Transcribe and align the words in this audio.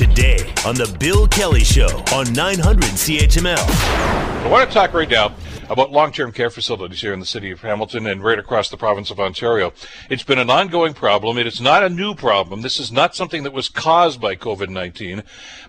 today 0.00 0.50
on 0.64 0.74
The 0.74 0.96
Bill 0.98 1.28
Kelly 1.28 1.62
Show 1.62 2.02
on 2.14 2.32
900 2.32 2.84
CHML. 2.84 3.58
I 3.58 4.48
want 4.48 4.66
to 4.66 4.72
talk 4.72 4.94
right 4.94 5.10
now 5.10 5.34
about 5.70 5.92
long-term 5.92 6.32
care 6.32 6.50
facilities 6.50 7.00
here 7.00 7.12
in 7.12 7.20
the 7.20 7.24
city 7.24 7.52
of 7.52 7.60
Hamilton 7.60 8.06
and 8.08 8.24
right 8.24 8.40
across 8.40 8.68
the 8.68 8.76
province 8.76 9.10
of 9.10 9.20
Ontario. 9.20 9.72
It's 10.10 10.24
been 10.24 10.40
an 10.40 10.50
ongoing 10.50 10.94
problem. 10.94 11.38
It 11.38 11.46
is 11.46 11.60
not 11.60 11.84
a 11.84 11.88
new 11.88 12.14
problem. 12.14 12.62
This 12.62 12.80
is 12.80 12.90
not 12.90 13.14
something 13.14 13.44
that 13.44 13.52
was 13.52 13.68
caused 13.68 14.20
by 14.20 14.34
COVID-19, 14.34 15.22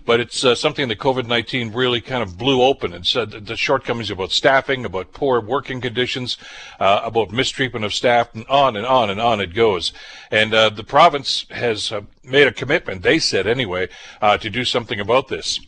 but 0.04 0.18
it's 0.18 0.44
uh, 0.44 0.56
something 0.56 0.88
that 0.88 0.98
COVID-19 0.98 1.72
really 1.72 2.00
kind 2.00 2.22
of 2.22 2.36
blew 2.36 2.62
open 2.62 2.92
and 2.92 3.06
said 3.06 3.30
the 3.30 3.56
shortcomings 3.56 4.10
about 4.10 4.32
staffing, 4.32 4.84
about 4.84 5.12
poor 5.12 5.40
working 5.40 5.80
conditions, 5.80 6.36
uh, 6.80 7.00
about 7.04 7.30
mistreatment 7.30 7.84
of 7.84 7.94
staff, 7.94 8.34
and 8.34 8.44
on 8.48 8.76
and 8.76 8.84
on 8.84 9.08
and 9.08 9.20
on 9.20 9.40
it 9.40 9.54
goes. 9.54 9.92
And 10.32 10.52
uh, 10.52 10.70
the 10.70 10.84
province 10.84 11.46
has 11.50 11.92
uh, 11.92 12.00
made 12.24 12.48
a 12.48 12.52
commitment, 12.52 13.02
they 13.02 13.20
said 13.20 13.46
anyway, 13.46 13.88
uh, 14.20 14.36
to 14.38 14.50
do 14.50 14.64
something 14.64 14.98
about 14.98 15.28
this. 15.28 15.60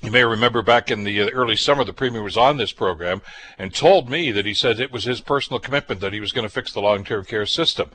You 0.00 0.10
may 0.10 0.24
remember 0.24 0.62
back 0.62 0.90
in 0.90 1.04
the 1.04 1.22
uh, 1.22 1.28
early 1.30 1.56
summer, 1.56 1.84
the 1.84 1.92
Premier 1.92 2.22
was 2.22 2.36
on 2.36 2.56
this 2.56 2.72
program 2.72 3.20
and 3.58 3.74
told 3.74 4.08
me 4.08 4.32
that 4.32 4.46
he 4.46 4.54
said 4.54 4.80
it 4.80 4.90
was 4.90 5.04
his 5.04 5.20
personal 5.20 5.60
commitment 5.60 6.00
that 6.00 6.12
he 6.12 6.20
was 6.20 6.32
going 6.32 6.46
to 6.46 6.52
fix 6.52 6.72
the 6.72 6.80
long-term 6.80 7.24
care 7.24 7.46
system. 7.46 7.90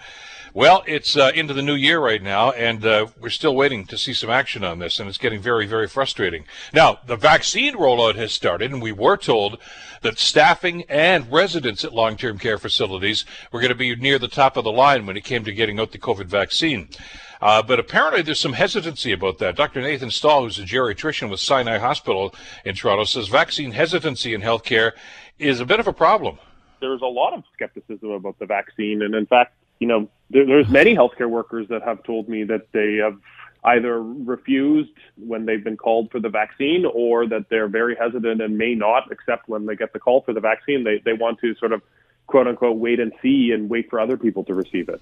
Well, 0.54 0.84
it's 0.88 1.18
uh, 1.18 1.32
into 1.36 1.54
the 1.54 1.62
new 1.62 1.76
year 1.76 2.00
right 2.00 2.22
now, 2.22 2.52
and 2.52 2.86
uh, 2.86 3.08
we're 3.20 3.30
still 3.30 3.56
waiting 3.56 3.86
to 3.86 3.98
see 3.98 4.14
some 4.14 4.30
action 4.30 4.64
on 4.64 4.80
this, 4.80 5.00
and 5.00 5.10
it's 5.10 5.18
getting 5.18 5.42
very, 5.42 5.66
very 5.66 5.88
frustrating. 5.88 6.46
Now, 6.74 7.00
the 7.06 7.16
vaccine 7.16 7.76
rollout 7.76 8.16
has 8.16 8.32
started, 8.32 8.72
and 8.72 8.82
we 8.82 8.92
were 8.92 9.18
told 9.18 9.60
that 10.02 10.20
staffing 10.20 10.84
and 10.84 11.32
residents 11.32 11.84
at 11.84 11.94
long-term 11.94 12.40
care 12.40 12.58
facilities 12.58 13.26
were 13.52 13.60
going 13.60 13.70
to 13.72 13.76
be 13.76 13.96
near 13.96 14.20
the 14.20 14.28
top 14.28 14.58
of 14.58 14.64
the 14.64 14.72
line 14.72 15.06
when 15.06 15.18
it 15.18 15.24
came 15.24 15.44
to 15.44 15.52
getting 15.52 15.80
out 15.80 15.92
the 15.92 15.98
COVID 15.98 16.26
vaccine. 16.26 16.90
Uh, 17.42 17.62
but 17.62 17.80
apparently 17.80 18.22
there's 18.22 18.40
some 18.40 18.54
hesitancy 18.54 19.12
about 19.12 19.38
that. 19.40 19.56
Dr. 19.56 19.82
Nathan 19.82 20.12
Stall, 20.12 20.44
who's 20.44 20.60
a 20.60 20.64
geriatrician 20.64 21.30
with 21.30 21.40
Sinai 21.40 21.78
Hospital 21.78 22.34
in 22.66 22.76
Toronto, 22.76 23.04
says 23.04 23.28
vaccine 23.28 23.72
hesitancy 23.72 24.34
in 24.34 24.42
healthcare 24.42 24.94
is 25.38 25.60
a 25.60 25.66
bit 25.66 25.80
of 25.80 25.88
a 25.88 25.94
problem. 25.94 26.40
There's 26.80 27.02
a 27.02 27.06
lot 27.06 27.34
of 27.34 27.44
skepticism 27.54 28.12
about 28.12 28.40
the 28.40 28.46
vaccine. 28.46 29.02
And 29.02 29.14
in 29.14 29.26
fact, 29.26 29.54
you 29.80 29.88
know, 29.88 30.10
there, 30.30 30.46
there's 30.46 30.70
many 30.70 30.96
healthcare 30.96 31.30
workers 31.30 31.68
that 31.70 31.84
have 31.84 32.04
told 32.04 32.28
me 32.28 32.44
that 32.46 32.68
they 32.72 32.96
have 32.96 33.18
either 33.64 34.02
refused 34.02 34.92
when 35.18 35.46
they've 35.46 35.64
been 35.64 35.78
called 35.78 36.12
for 36.12 36.20
the 36.20 36.30
vaccine 36.30 36.86
or 36.86 37.28
that 37.28 37.50
they're 37.50 37.68
very 37.68 37.96
hesitant 37.96 38.42
and 38.42 38.58
may 38.58 38.76
not 38.76 39.12
accept 39.12 39.50
when 39.50 39.66
they 39.66 39.76
get 39.76 39.94
the 39.94 40.00
call 40.00 40.22
for 40.22 40.34
the 40.34 40.40
vaccine. 40.40 40.84
They, 40.84 41.00
they 41.04 41.14
want 41.14 41.40
to 41.42 41.56
sort 41.56 41.74
of 41.74 41.82
quote 42.28 42.48
unquote 42.48 42.78
wait 42.78 43.00
and 43.00 43.12
see 43.22 43.52
and 43.52 43.70
wait 43.70 43.90
for 43.90 44.00
other 44.00 44.18
people 44.18 44.44
to 44.46 44.54
receive 44.54 44.90
it. 44.90 45.02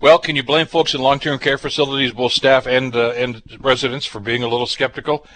Well, 0.00 0.18
can 0.18 0.36
you 0.36 0.42
blame 0.42 0.66
folks 0.66 0.94
in 0.94 1.00
long-term 1.00 1.38
care 1.38 1.56
facilities, 1.56 2.12
both 2.12 2.32
staff 2.32 2.66
and 2.66 2.94
uh, 2.94 3.12
and 3.12 3.42
residents, 3.60 4.04
for 4.04 4.20
being 4.20 4.42
a 4.42 4.48
little 4.48 4.66
skeptical? 4.66 5.26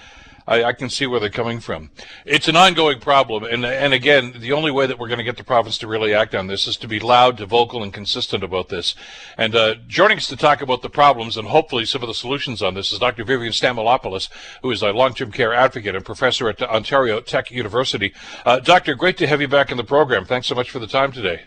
I, 0.50 0.64
I, 0.64 0.72
can 0.72 0.90
see 0.90 1.06
where 1.06 1.20
they're 1.20 1.30
coming 1.30 1.60
from. 1.60 1.90
It's 2.24 2.48
an 2.48 2.56
ongoing 2.56 2.98
problem, 2.98 3.44
and 3.44 3.64
and 3.64 3.94
again, 3.94 4.34
the 4.40 4.52
only 4.52 4.72
way 4.72 4.86
that 4.86 4.98
we're 4.98 5.06
going 5.06 5.18
to 5.18 5.24
get 5.24 5.36
the 5.36 5.44
province 5.44 5.78
to 5.78 5.86
really 5.86 6.12
act 6.12 6.34
on 6.34 6.48
this 6.48 6.66
is 6.66 6.76
to 6.78 6.88
be 6.88 6.98
loud, 6.98 7.38
to 7.38 7.46
vocal, 7.46 7.84
and 7.84 7.92
consistent 7.92 8.42
about 8.42 8.68
this. 8.68 8.96
And 9.38 9.54
uh, 9.54 9.76
joining 9.86 10.18
us 10.18 10.26
to 10.26 10.36
talk 10.36 10.60
about 10.60 10.82
the 10.82 10.90
problems 10.90 11.36
and 11.36 11.46
hopefully 11.46 11.84
some 11.84 12.02
of 12.02 12.08
the 12.08 12.14
solutions 12.14 12.62
on 12.62 12.74
this 12.74 12.90
is 12.90 12.98
Dr. 12.98 13.24
Vivian 13.24 13.52
Stamatopoulos, 13.52 14.28
who 14.62 14.72
is 14.72 14.82
a 14.82 14.92
long-term 14.92 15.30
care 15.30 15.54
advocate 15.54 15.94
and 15.94 16.04
professor 16.04 16.48
at 16.48 16.60
Ontario 16.60 17.20
Tech 17.20 17.52
University. 17.52 18.12
Uh, 18.44 18.58
doctor, 18.58 18.96
great 18.96 19.16
to 19.18 19.28
have 19.28 19.40
you 19.40 19.48
back 19.48 19.70
in 19.70 19.76
the 19.76 19.84
program. 19.84 20.24
Thanks 20.24 20.48
so 20.48 20.56
much 20.56 20.70
for 20.70 20.80
the 20.80 20.88
time 20.88 21.12
today. 21.12 21.42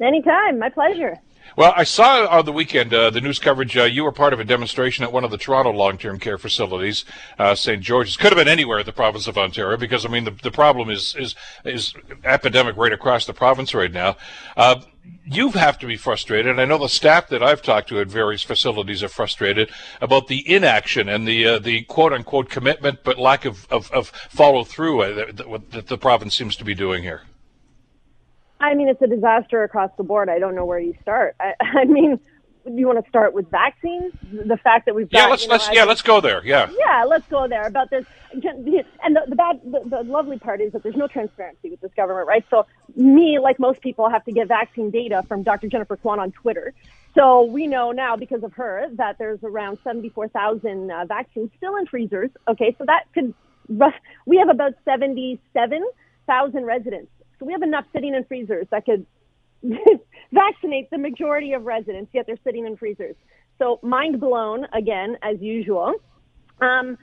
Anytime, 0.00 0.58
my 0.58 0.70
pleasure. 0.70 1.20
Well, 1.56 1.72
I 1.76 1.84
saw 1.84 2.26
on 2.26 2.44
the 2.46 2.52
weekend 2.52 2.92
uh, 2.92 3.10
the 3.10 3.20
news 3.20 3.38
coverage. 3.38 3.76
Uh, 3.76 3.84
you 3.84 4.02
were 4.02 4.10
part 4.10 4.32
of 4.32 4.40
a 4.40 4.44
demonstration 4.44 5.04
at 5.04 5.12
one 5.12 5.22
of 5.22 5.30
the 5.30 5.38
Toronto 5.38 5.70
long-term 5.70 6.18
care 6.18 6.36
facilities, 6.36 7.04
uh, 7.38 7.54
St. 7.54 7.80
George's. 7.80 8.16
Could 8.16 8.32
have 8.32 8.38
been 8.38 8.48
anywhere 8.48 8.80
in 8.80 8.86
the 8.86 8.92
province 8.92 9.28
of 9.28 9.38
Ontario 9.38 9.76
because 9.76 10.04
I 10.04 10.08
mean 10.08 10.24
the, 10.24 10.32
the 10.32 10.50
problem 10.50 10.90
is 10.90 11.14
is 11.14 11.36
is 11.64 11.94
epidemic 12.24 12.76
right 12.76 12.92
across 12.92 13.24
the 13.24 13.34
province 13.34 13.72
right 13.72 13.92
now. 13.92 14.16
Uh, 14.56 14.80
you 15.24 15.50
have 15.50 15.78
to 15.78 15.86
be 15.86 15.96
frustrated. 15.96 16.58
I 16.58 16.64
know 16.64 16.78
the 16.78 16.88
staff 16.88 17.28
that 17.28 17.42
I've 17.42 17.62
talked 17.62 17.88
to 17.90 18.00
at 18.00 18.08
various 18.08 18.42
facilities 18.42 19.04
are 19.04 19.08
frustrated 19.08 19.70
about 20.00 20.26
the 20.26 20.50
inaction 20.52 21.08
and 21.08 21.28
the 21.28 21.46
uh, 21.46 21.58
the 21.60 21.82
quote 21.82 22.12
unquote 22.12 22.50
commitment, 22.50 23.04
but 23.04 23.16
lack 23.16 23.44
of 23.44 23.68
of, 23.70 23.92
of 23.92 24.08
follow 24.08 24.64
through 24.64 25.02
uh, 25.02 25.14
that, 25.14 25.70
that 25.70 25.86
the 25.86 25.98
province 25.98 26.36
seems 26.36 26.56
to 26.56 26.64
be 26.64 26.74
doing 26.74 27.04
here. 27.04 27.22
I 28.64 28.74
mean, 28.74 28.88
it's 28.88 29.02
a 29.02 29.06
disaster 29.06 29.62
across 29.62 29.90
the 29.98 30.04
board. 30.04 30.30
I 30.30 30.38
don't 30.38 30.54
know 30.54 30.64
where 30.64 30.78
you 30.78 30.94
start. 31.02 31.36
I, 31.38 31.52
I 31.60 31.84
mean, 31.84 32.18
do 32.64 32.72
you 32.74 32.86
want 32.86 33.04
to 33.04 33.08
start 33.10 33.34
with 33.34 33.50
vaccines? 33.50 34.14
The 34.22 34.56
fact 34.56 34.86
that 34.86 34.94
we've 34.94 35.10
got, 35.10 35.18
yeah, 35.18 35.26
let's 35.26 35.42
you 35.42 35.48
know, 35.48 35.54
let's 35.54 35.70
yeah, 35.70 35.84
let's 35.84 36.00
go 36.00 36.22
there. 36.22 36.42
Yeah, 36.44 36.70
yeah, 36.78 37.04
let's 37.04 37.26
go 37.28 37.46
there 37.46 37.66
about 37.66 37.90
this. 37.90 38.06
And 38.32 38.42
the, 39.14 39.22
the 39.28 39.36
bad, 39.36 39.60
the, 39.64 39.80
the 39.84 40.02
lovely 40.02 40.38
part 40.38 40.62
is 40.62 40.72
that 40.72 40.82
there's 40.82 40.96
no 40.96 41.06
transparency 41.06 41.70
with 41.70 41.82
this 41.82 41.92
government, 41.94 42.26
right? 42.26 42.44
So 42.48 42.66
me, 42.96 43.38
like 43.38 43.58
most 43.58 43.82
people, 43.82 44.08
have 44.08 44.24
to 44.24 44.32
get 44.32 44.48
vaccine 44.48 44.90
data 44.90 45.22
from 45.28 45.42
Dr. 45.42 45.68
Jennifer 45.68 45.96
Kwan 45.96 46.18
on 46.18 46.32
Twitter. 46.32 46.72
So 47.14 47.44
we 47.44 47.66
know 47.66 47.92
now 47.92 48.16
because 48.16 48.42
of 48.42 48.54
her 48.54 48.86
that 48.94 49.18
there's 49.18 49.40
around 49.44 49.78
74,000 49.84 50.90
uh, 50.90 51.04
vaccines 51.04 51.50
still 51.58 51.76
in 51.76 51.86
freezers. 51.86 52.30
Okay, 52.48 52.74
so 52.78 52.86
that 52.86 53.04
could 53.12 53.34
we 54.26 54.38
have 54.38 54.48
about 54.48 54.74
77,000 54.84 56.64
residents 56.64 57.10
we 57.44 57.52
have 57.52 57.62
enough 57.62 57.84
sitting 57.92 58.14
in 58.14 58.24
freezers 58.24 58.66
that 58.70 58.84
could 58.84 59.06
vaccinate 60.32 60.90
the 60.90 60.98
majority 60.98 61.52
of 61.52 61.64
residents, 61.64 62.10
yet 62.12 62.26
they're 62.26 62.38
sitting 62.44 62.66
in 62.66 62.76
freezers. 62.76 63.14
So 63.58 63.78
mind 63.82 64.20
blown 64.20 64.66
again, 64.72 65.16
as 65.22 65.40
usual. 65.40 65.94
Um, 66.60 66.98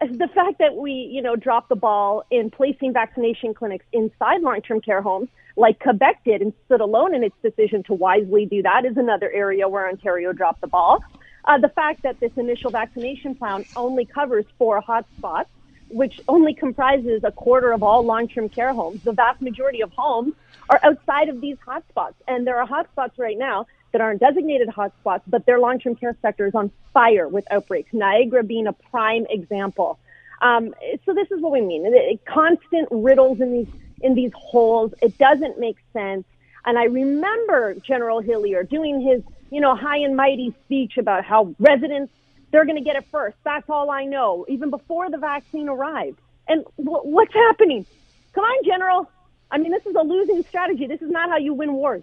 the 0.00 0.28
fact 0.34 0.58
that 0.58 0.76
we, 0.76 0.92
you 0.92 1.22
know, 1.22 1.36
dropped 1.36 1.68
the 1.68 1.76
ball 1.76 2.24
in 2.30 2.50
placing 2.50 2.92
vaccination 2.92 3.54
clinics 3.54 3.84
inside 3.92 4.42
long-term 4.42 4.82
care 4.82 5.00
homes, 5.00 5.28
like 5.56 5.80
Quebec 5.80 6.20
did, 6.24 6.42
and 6.42 6.52
stood 6.66 6.82
alone 6.82 7.14
in 7.14 7.24
its 7.24 7.34
decision 7.42 7.82
to 7.84 7.94
wisely 7.94 8.44
do 8.44 8.62
that, 8.62 8.84
is 8.84 8.96
another 8.96 9.30
area 9.32 9.66
where 9.68 9.88
Ontario 9.88 10.32
dropped 10.32 10.60
the 10.60 10.66
ball. 10.66 11.02
Uh, 11.46 11.58
the 11.58 11.70
fact 11.70 12.02
that 12.02 12.20
this 12.20 12.32
initial 12.36 12.70
vaccination 12.70 13.34
plan 13.34 13.64
only 13.74 14.04
covers 14.04 14.44
four 14.58 14.82
hotspots 14.82 15.46
which 15.88 16.20
only 16.28 16.54
comprises 16.54 17.22
a 17.24 17.32
quarter 17.32 17.72
of 17.72 17.82
all 17.82 18.02
long-term 18.02 18.48
care 18.48 18.72
homes. 18.72 19.02
The 19.02 19.12
vast 19.12 19.40
majority 19.40 19.82
of 19.82 19.92
homes 19.92 20.34
are 20.68 20.80
outside 20.82 21.28
of 21.28 21.40
these 21.40 21.56
hotspots. 21.58 22.14
And 22.26 22.46
there 22.46 22.60
are 22.60 22.66
hotspots 22.66 23.18
right 23.18 23.38
now 23.38 23.66
that 23.92 24.00
aren't 24.00 24.20
designated 24.20 24.68
hotspots, 24.68 25.22
but 25.26 25.46
their 25.46 25.58
long-term 25.58 25.96
care 25.96 26.16
sector 26.20 26.46
is 26.46 26.54
on 26.54 26.70
fire 26.92 27.28
with 27.28 27.50
outbreaks. 27.50 27.92
Niagara 27.92 28.42
being 28.42 28.66
a 28.66 28.72
prime 28.72 29.26
example. 29.30 29.98
Um, 30.42 30.74
so 31.04 31.14
this 31.14 31.30
is 31.30 31.40
what 31.40 31.52
we 31.52 31.60
mean. 31.60 31.86
It, 31.86 31.94
it, 31.94 32.24
constant 32.26 32.88
riddles 32.90 33.40
in 33.40 33.52
these, 33.52 33.68
in 34.02 34.14
these 34.14 34.32
holes. 34.34 34.92
It 35.00 35.16
doesn't 35.18 35.58
make 35.58 35.78
sense. 35.92 36.24
And 36.64 36.78
I 36.78 36.84
remember 36.84 37.74
General 37.74 38.20
Hillier 38.20 38.64
doing 38.64 39.00
his, 39.00 39.22
you 39.50 39.60
know, 39.60 39.76
high 39.76 39.98
and 39.98 40.16
mighty 40.16 40.54
speech 40.64 40.98
about 40.98 41.24
how 41.24 41.54
residents 41.58 42.12
they're 42.56 42.64
going 42.64 42.78
to 42.78 42.82
get 42.82 42.96
it 42.96 43.04
first. 43.10 43.36
That's 43.44 43.68
all 43.68 43.90
I 43.90 44.06
know, 44.06 44.46
even 44.48 44.70
before 44.70 45.10
the 45.10 45.18
vaccine 45.18 45.68
arrived. 45.68 46.18
And 46.48 46.64
w- 46.78 47.02
what's 47.02 47.34
happening? 47.34 47.84
Come 48.32 48.44
on, 48.44 48.64
General. 48.64 49.10
I 49.50 49.58
mean, 49.58 49.72
this 49.72 49.84
is 49.84 49.94
a 49.94 50.02
losing 50.02 50.42
strategy. 50.42 50.86
This 50.86 51.02
is 51.02 51.10
not 51.10 51.28
how 51.28 51.36
you 51.36 51.52
win 51.52 51.74
wars. 51.74 52.02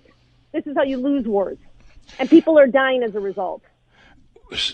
This 0.52 0.68
is 0.68 0.76
how 0.76 0.84
you 0.84 0.98
lose 0.98 1.26
wars. 1.26 1.58
And 2.20 2.30
people 2.30 2.60
are 2.60 2.68
dying 2.68 3.02
as 3.02 3.16
a 3.16 3.20
result. 3.20 3.64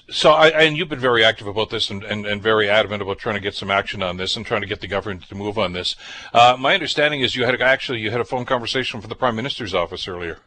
So, 0.10 0.32
I, 0.32 0.50
and 0.50 0.76
you've 0.76 0.90
been 0.90 1.00
very 1.00 1.24
active 1.24 1.48
about 1.48 1.70
this 1.70 1.90
and, 1.90 2.04
and, 2.04 2.26
and, 2.26 2.44
very 2.44 2.70
adamant 2.70 3.02
about 3.02 3.18
trying 3.18 3.36
to 3.36 3.40
get 3.40 3.56
some 3.56 3.72
action 3.72 4.04
on 4.04 4.18
this 4.18 4.36
and 4.36 4.46
trying 4.46 4.60
to 4.60 4.68
get 4.68 4.82
the 4.82 4.88
government 4.88 5.30
to 5.30 5.36
move 5.36 5.58
on 5.58 5.72
this. 5.72 5.96
Uh, 6.34 6.58
my 6.60 6.74
understanding 6.74 7.22
is 7.22 7.38
you 7.38 7.46
had 7.46 7.62
actually 7.62 8.00
you 8.00 8.12
had 8.12 8.20
a 8.20 8.26
phone 8.26 8.44
conversation 8.44 9.00
with 9.00 9.08
the 9.08 9.16
prime 9.16 9.38
minister's 9.38 9.74
office 9.74 10.10
earlier. 10.10 10.40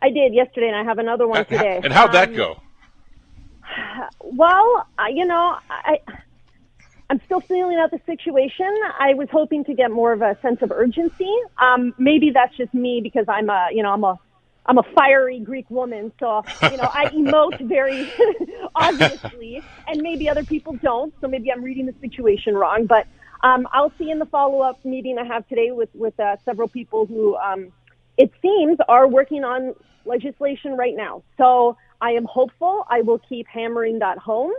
I 0.00 0.08
did 0.08 0.32
yesterday, 0.32 0.68
and 0.68 0.76
I 0.76 0.84
have 0.84 0.98
another 0.98 1.28
one 1.28 1.44
today. 1.44 1.82
And 1.84 1.92
how'd 1.92 2.08
um, 2.08 2.12
that 2.14 2.34
go? 2.34 2.62
Well, 4.20 4.86
you 5.12 5.26
know, 5.26 5.56
I. 5.70 5.98
I'm 7.10 7.20
still 7.26 7.42
feeling 7.42 7.76
out 7.78 7.90
the 7.90 8.00
situation. 8.06 8.74
I 8.98 9.12
was 9.14 9.28
hoping 9.30 9.64
to 9.64 9.74
get 9.74 9.90
more 9.90 10.14
of 10.14 10.22
a 10.22 10.36
sense 10.40 10.58
of 10.62 10.72
urgency. 10.72 11.30
Um, 11.60 11.92
maybe 11.98 12.30
that's 12.32 12.56
just 12.56 12.72
me 12.72 13.00
because 13.02 13.26
I'm 13.28 13.50
a, 13.50 13.68
you 13.70 13.82
know, 13.82 13.90
I'm 13.92 14.02
a, 14.04 14.18
I'm 14.66 14.78
a 14.78 14.82
fiery 14.94 15.40
Greek 15.40 15.68
woman, 15.70 16.12
so 16.20 16.42
you 16.68 16.76
know 16.76 16.90
I 16.92 17.08
emote 17.14 17.56
very 17.68 18.12
obviously, 18.74 19.64
and 19.86 20.00
maybe 20.02 20.28
other 20.28 20.44
people 20.44 20.78
don't. 20.82 21.14
So 21.20 21.28
maybe 21.28 21.52
I'm 21.52 21.62
reading 21.62 21.86
the 21.86 21.94
situation 22.00 22.54
wrong. 22.54 22.86
But 22.88 23.06
um, 23.46 23.66
I'll 23.72 23.92
see 23.98 24.10
in 24.10 24.18
the 24.18 24.26
follow-up 24.26 24.78
meeting 24.84 25.18
I 25.18 25.26
have 25.26 25.46
today 25.48 25.70
with 25.72 25.90
with 25.94 26.18
uh, 26.20 26.36
several 26.44 26.68
people 26.68 27.06
who 27.06 27.36
um, 27.36 27.72
it 28.16 28.30
seems 28.40 28.78
are 28.88 29.08
working 29.08 29.44
on 29.44 29.74
legislation 30.04 30.76
right 30.76 30.94
now. 30.96 31.22
So 31.38 31.76
I 32.02 32.10
am 32.12 32.24
hopeful. 32.24 32.84
I 32.90 33.02
will 33.02 33.20
keep 33.20 33.46
hammering 33.46 34.00
that 34.00 34.18
home. 34.18 34.52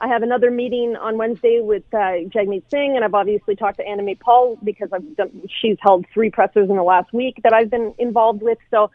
I 0.00 0.08
have 0.08 0.22
another 0.22 0.50
meeting 0.50 0.96
on 0.96 1.18
Wednesday 1.18 1.60
with 1.60 1.84
uh, 1.92 2.24
Jagmeet 2.28 2.64
Singh, 2.70 2.96
and 2.96 3.04
I've 3.04 3.14
obviously 3.14 3.54
talked 3.54 3.76
to 3.78 3.84
Annamie 3.84 4.18
Paul 4.18 4.58
because 4.64 4.88
I've 4.92 5.16
done, 5.16 5.42
she's 5.60 5.76
held 5.80 6.06
three 6.12 6.30
pressers 6.30 6.70
in 6.70 6.76
the 6.76 6.82
last 6.82 7.12
week 7.12 7.40
that 7.42 7.52
I've 7.52 7.70
been 7.70 7.94
involved 7.98 8.42
with. 8.42 8.58
So 8.70 8.90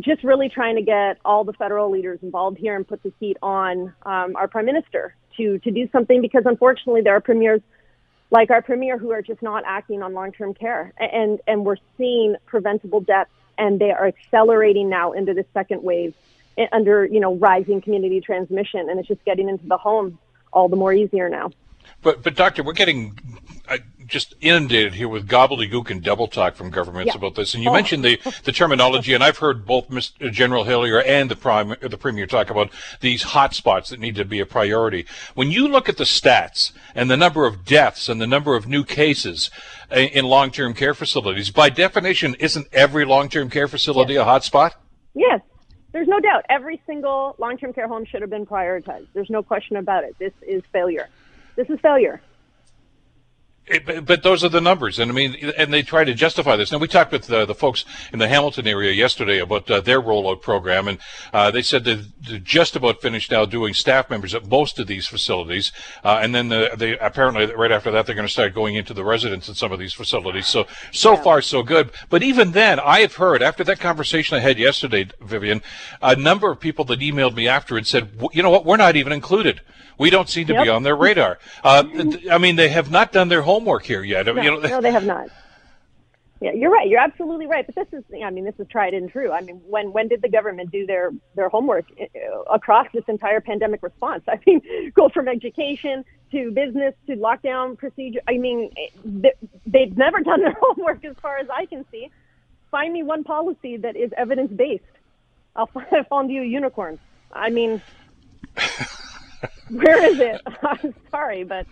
just 0.00 0.24
really 0.24 0.48
trying 0.48 0.74
to 0.76 0.82
get 0.82 1.18
all 1.24 1.44
the 1.44 1.52
federal 1.52 1.90
leaders 1.90 2.18
involved 2.22 2.58
here 2.58 2.74
and 2.76 2.86
put 2.86 3.02
the 3.04 3.12
heat 3.20 3.36
on 3.42 3.94
um, 4.02 4.36
our 4.36 4.48
prime 4.48 4.66
minister 4.66 5.14
to 5.36 5.58
to 5.60 5.70
do 5.70 5.88
something 5.90 6.20
because 6.20 6.42
unfortunately 6.46 7.00
there 7.00 7.14
are 7.14 7.20
premiers 7.20 7.60
like 8.30 8.50
our 8.50 8.60
premier 8.60 8.98
who 8.98 9.10
are 9.12 9.22
just 9.22 9.40
not 9.40 9.64
acting 9.66 10.02
on 10.02 10.12
long-term 10.12 10.52
care 10.52 10.92
and 10.98 11.40
and 11.46 11.64
we're 11.64 11.76
seeing 11.96 12.36
preventable 12.46 13.00
deaths 13.00 13.30
and 13.56 13.80
they 13.80 13.90
are 13.90 14.06
accelerating 14.06 14.88
now 14.88 15.12
into 15.12 15.32
the 15.32 15.44
second 15.54 15.82
wave 15.82 16.14
under 16.72 17.04
you 17.06 17.20
know 17.20 17.36
rising 17.36 17.80
community 17.80 18.20
transmission 18.20 18.88
and 18.88 18.98
it's 18.98 19.08
just 19.08 19.24
getting 19.24 19.48
into 19.48 19.66
the 19.66 19.76
home 19.76 20.18
all 20.52 20.68
the 20.68 20.76
more 20.76 20.92
easier 20.92 21.28
now 21.28 21.50
but 22.02 22.22
but 22.22 22.34
doctor 22.34 22.62
we're 22.62 22.72
getting 22.72 23.18
uh, 23.68 23.78
just 24.06 24.34
inundated 24.40 24.94
here 24.94 25.08
with 25.08 25.28
gobbledygook 25.28 25.90
and 25.90 26.02
double 26.02 26.28
talk 26.28 26.54
from 26.54 26.70
governments 26.70 27.12
yeah. 27.12 27.18
about 27.18 27.34
this. 27.34 27.54
And 27.54 27.62
you 27.62 27.70
oh. 27.70 27.72
mentioned 27.72 28.04
the, 28.04 28.20
oh. 28.24 28.32
the 28.44 28.52
terminology, 28.52 29.12
and 29.14 29.22
I've 29.22 29.38
heard 29.38 29.66
both 29.66 29.88
Mr. 29.88 30.28
Uh, 30.28 30.30
General 30.30 30.64
Hillier 30.64 31.00
and 31.00 31.30
the 31.30 31.36
prime 31.36 31.72
uh, 31.72 31.76
the 31.82 31.98
premier 31.98 32.26
talk 32.26 32.50
about 32.50 32.70
these 33.00 33.22
hot 33.22 33.54
spots 33.54 33.90
that 33.90 34.00
need 34.00 34.14
to 34.16 34.24
be 34.24 34.40
a 34.40 34.46
priority. 34.46 35.06
When 35.34 35.50
you 35.50 35.68
look 35.68 35.88
at 35.88 35.96
the 35.96 36.04
stats 36.04 36.72
and 36.94 37.10
the 37.10 37.16
number 37.16 37.46
of 37.46 37.64
deaths 37.64 38.08
and 38.08 38.20
the 38.20 38.26
number 38.26 38.54
of 38.54 38.66
new 38.66 38.84
cases 38.84 39.50
uh, 39.90 39.96
in 39.96 40.24
long-term 40.24 40.74
care 40.74 40.94
facilities, 40.94 41.50
by 41.50 41.70
definition, 41.70 42.34
isn't 42.36 42.68
every 42.72 43.04
long-term 43.04 43.50
care 43.50 43.68
facility 43.68 44.14
yes. 44.14 44.22
a 44.22 44.24
hot 44.24 44.44
spot? 44.44 44.80
Yes. 45.14 45.40
There's 45.96 46.08
no 46.08 46.20
doubt. 46.20 46.44
Every 46.50 46.78
single 46.86 47.34
long-term 47.38 47.72
care 47.72 47.88
home 47.88 48.04
should 48.04 48.20
have 48.20 48.28
been 48.28 48.44
prioritized. 48.44 49.06
There's 49.14 49.30
no 49.30 49.42
question 49.42 49.76
about 49.76 50.04
it. 50.04 50.14
This 50.18 50.34
is 50.46 50.62
failure. 50.70 51.08
This 51.56 51.70
is 51.70 51.80
failure. 51.80 52.20
It, 53.68 54.06
but 54.06 54.22
those 54.22 54.44
are 54.44 54.48
the 54.48 54.60
numbers, 54.60 55.00
and 55.00 55.10
I 55.10 55.14
mean, 55.14 55.34
and 55.58 55.72
they 55.74 55.82
try 55.82 56.04
to 56.04 56.14
justify 56.14 56.54
this. 56.54 56.70
Now, 56.70 56.78
we 56.78 56.86
talked 56.86 57.10
with 57.10 57.28
uh, 57.28 57.46
the 57.46 57.54
folks 57.54 57.84
in 58.12 58.20
the 58.20 58.28
Hamilton 58.28 58.68
area 58.68 58.92
yesterday 58.92 59.40
about 59.40 59.68
uh, 59.68 59.80
their 59.80 60.00
rollout 60.00 60.40
program, 60.40 60.86
and 60.86 60.98
uh, 61.32 61.50
they 61.50 61.62
said 61.62 61.82
they're 61.82 62.38
just 62.38 62.76
about 62.76 63.02
finished 63.02 63.32
now 63.32 63.44
doing 63.44 63.74
staff 63.74 64.08
members 64.08 64.36
at 64.36 64.46
most 64.46 64.78
of 64.78 64.86
these 64.86 65.08
facilities, 65.08 65.72
uh, 66.04 66.20
and 66.22 66.32
then 66.32 66.48
the, 66.48 66.70
they 66.76 66.96
apparently 66.98 67.52
right 67.56 67.72
after 67.72 67.90
that 67.90 68.06
they're 68.06 68.14
going 68.14 68.28
to 68.28 68.32
start 68.32 68.54
going 68.54 68.76
into 68.76 68.94
the 68.94 69.02
residents 69.02 69.48
in 69.48 69.56
some 69.56 69.72
of 69.72 69.80
these 69.80 69.92
facilities. 69.92 70.46
So, 70.46 70.68
so 70.92 71.14
yeah. 71.14 71.22
far 71.22 71.42
so 71.42 71.64
good. 71.64 71.90
But 72.08 72.22
even 72.22 72.52
then, 72.52 72.78
I 72.78 73.00
have 73.00 73.16
heard 73.16 73.42
after 73.42 73.64
that 73.64 73.80
conversation 73.80 74.36
I 74.36 74.40
had 74.40 74.60
yesterday, 74.60 75.08
Vivian, 75.20 75.60
a 76.00 76.14
number 76.14 76.52
of 76.52 76.60
people 76.60 76.84
that 76.84 77.00
emailed 77.00 77.34
me 77.34 77.48
after 77.48 77.76
and 77.76 77.84
said, 77.84 78.10
you 78.32 78.44
know 78.44 78.50
what, 78.50 78.64
we're 78.64 78.76
not 78.76 78.94
even 78.94 79.12
included. 79.12 79.60
We 79.98 80.10
don't 80.10 80.28
seem 80.28 80.46
to 80.48 80.52
yep. 80.52 80.64
be 80.64 80.68
on 80.68 80.82
their 80.82 80.96
radar. 80.96 81.38
Uh, 81.64 81.84
I 82.30 82.38
mean, 82.38 82.56
they 82.56 82.68
have 82.68 82.90
not 82.90 83.12
done 83.12 83.28
their 83.28 83.42
homework 83.42 83.84
here 83.84 84.02
yet. 84.02 84.26
No, 84.26 84.40
you 84.40 84.50
know, 84.50 84.58
no, 84.58 84.80
they 84.80 84.92
have 84.92 85.06
not. 85.06 85.28
Yeah, 86.40 86.52
you're 86.52 86.70
right. 86.70 86.86
You're 86.86 87.00
absolutely 87.00 87.46
right. 87.46 87.64
But 87.66 87.76
this 87.76 87.98
is, 87.98 88.04
I 88.22 88.28
mean, 88.30 88.44
this 88.44 88.54
is 88.58 88.68
tried 88.68 88.92
and 88.92 89.10
true. 89.10 89.32
I 89.32 89.40
mean, 89.40 89.56
when 89.66 89.92
when 89.92 90.08
did 90.08 90.20
the 90.20 90.28
government 90.28 90.70
do 90.70 90.84
their 90.84 91.10
their 91.34 91.48
homework 91.48 91.86
uh, 91.98 92.42
across 92.52 92.88
this 92.92 93.04
entire 93.08 93.40
pandemic 93.40 93.82
response? 93.82 94.22
I 94.28 94.38
mean, 94.46 94.60
go 94.94 95.08
from 95.08 95.28
education 95.28 96.04
to 96.32 96.50
business 96.50 96.94
to 97.06 97.16
lockdown 97.16 97.78
procedure. 97.78 98.20
I 98.28 98.36
mean, 98.36 98.70
they've 99.66 99.96
never 99.96 100.20
done 100.20 100.40
their 100.40 100.56
homework 100.60 101.04
as 101.06 101.16
far 101.22 101.38
as 101.38 101.48
I 101.48 101.64
can 101.66 101.86
see. 101.90 102.10
Find 102.70 102.92
me 102.92 103.02
one 103.02 103.24
policy 103.24 103.78
that 103.78 103.96
is 103.96 104.12
evidence 104.16 104.52
based. 104.52 104.84
I'll 105.54 105.70
find 106.10 106.30
you 106.30 106.42
a 106.42 106.46
unicorn. 106.46 106.98
I 107.32 107.48
mean. 107.48 107.80
Where 109.70 110.04
is 110.04 110.18
it? 110.20 110.40
I'm 110.62 110.94
sorry, 111.10 111.44
but. 111.44 111.66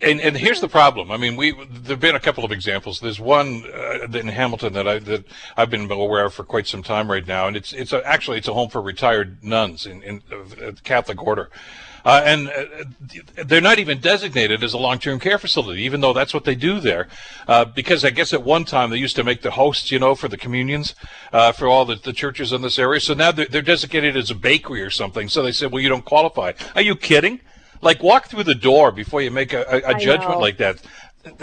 And, 0.00 0.20
and 0.20 0.36
here's 0.36 0.60
the 0.60 0.68
problem. 0.68 1.10
I 1.12 1.16
mean, 1.16 1.36
we 1.36 1.54
there've 1.70 2.00
been 2.00 2.16
a 2.16 2.20
couple 2.20 2.44
of 2.44 2.50
examples. 2.50 3.00
There's 3.00 3.20
one 3.20 3.64
uh, 3.72 4.08
in 4.12 4.28
Hamilton 4.28 4.72
that 4.72 4.88
I 4.88 4.98
that 4.98 5.24
I've 5.56 5.70
been 5.70 5.90
aware 5.90 6.26
of 6.26 6.34
for 6.34 6.44
quite 6.44 6.66
some 6.66 6.82
time 6.82 7.10
right 7.10 7.26
now, 7.26 7.46
and 7.46 7.56
it's 7.56 7.72
it's 7.72 7.92
a, 7.92 8.06
actually 8.06 8.38
it's 8.38 8.48
a 8.48 8.52
home 8.54 8.70
for 8.70 8.82
retired 8.82 9.42
nuns 9.42 9.86
in 9.86 10.02
in 10.02 10.22
uh, 10.32 10.72
Catholic 10.82 11.22
order. 11.22 11.50
Uh, 12.04 12.20
and 12.24 12.48
uh, 12.48 12.64
they're 13.44 13.60
not 13.60 13.78
even 13.78 13.98
designated 13.98 14.62
as 14.62 14.74
a 14.74 14.78
long-term 14.78 15.18
care 15.18 15.38
facility, 15.38 15.82
even 15.82 16.00
though 16.00 16.12
that's 16.12 16.34
what 16.34 16.44
they 16.44 16.54
do 16.54 16.78
there. 16.80 17.08
Uh, 17.48 17.64
because 17.64 18.04
I 18.04 18.10
guess 18.10 18.32
at 18.32 18.42
one 18.42 18.64
time 18.64 18.90
they 18.90 18.98
used 18.98 19.16
to 19.16 19.24
make 19.24 19.42
the 19.42 19.52
hosts, 19.52 19.90
you 19.90 19.98
know, 19.98 20.14
for 20.14 20.28
the 20.28 20.36
communions 20.36 20.94
uh, 21.32 21.52
for 21.52 21.66
all 21.66 21.84
the, 21.84 21.96
the, 21.96 22.12
churches 22.12 22.52
in 22.52 22.62
this 22.62 22.78
area. 22.78 23.00
So 23.00 23.14
now 23.14 23.32
they're, 23.32 23.46
they're 23.46 23.62
designated 23.62 24.16
as 24.16 24.30
a 24.30 24.34
bakery 24.34 24.82
or 24.82 24.90
something. 24.90 25.28
So 25.28 25.42
they 25.42 25.52
said, 25.52 25.72
well, 25.72 25.82
you 25.82 25.88
don't 25.88 26.04
qualify. 26.04 26.52
Are 26.74 26.82
you 26.82 26.94
kidding? 26.94 27.40
Like 27.80 28.02
walk 28.02 28.28
through 28.28 28.44
the 28.44 28.54
door 28.54 28.92
before 28.92 29.22
you 29.22 29.30
make 29.30 29.52
a, 29.52 29.62
a, 29.62 29.96
a 29.96 29.98
judgment 29.98 30.40
like 30.40 30.58
that. 30.58 30.80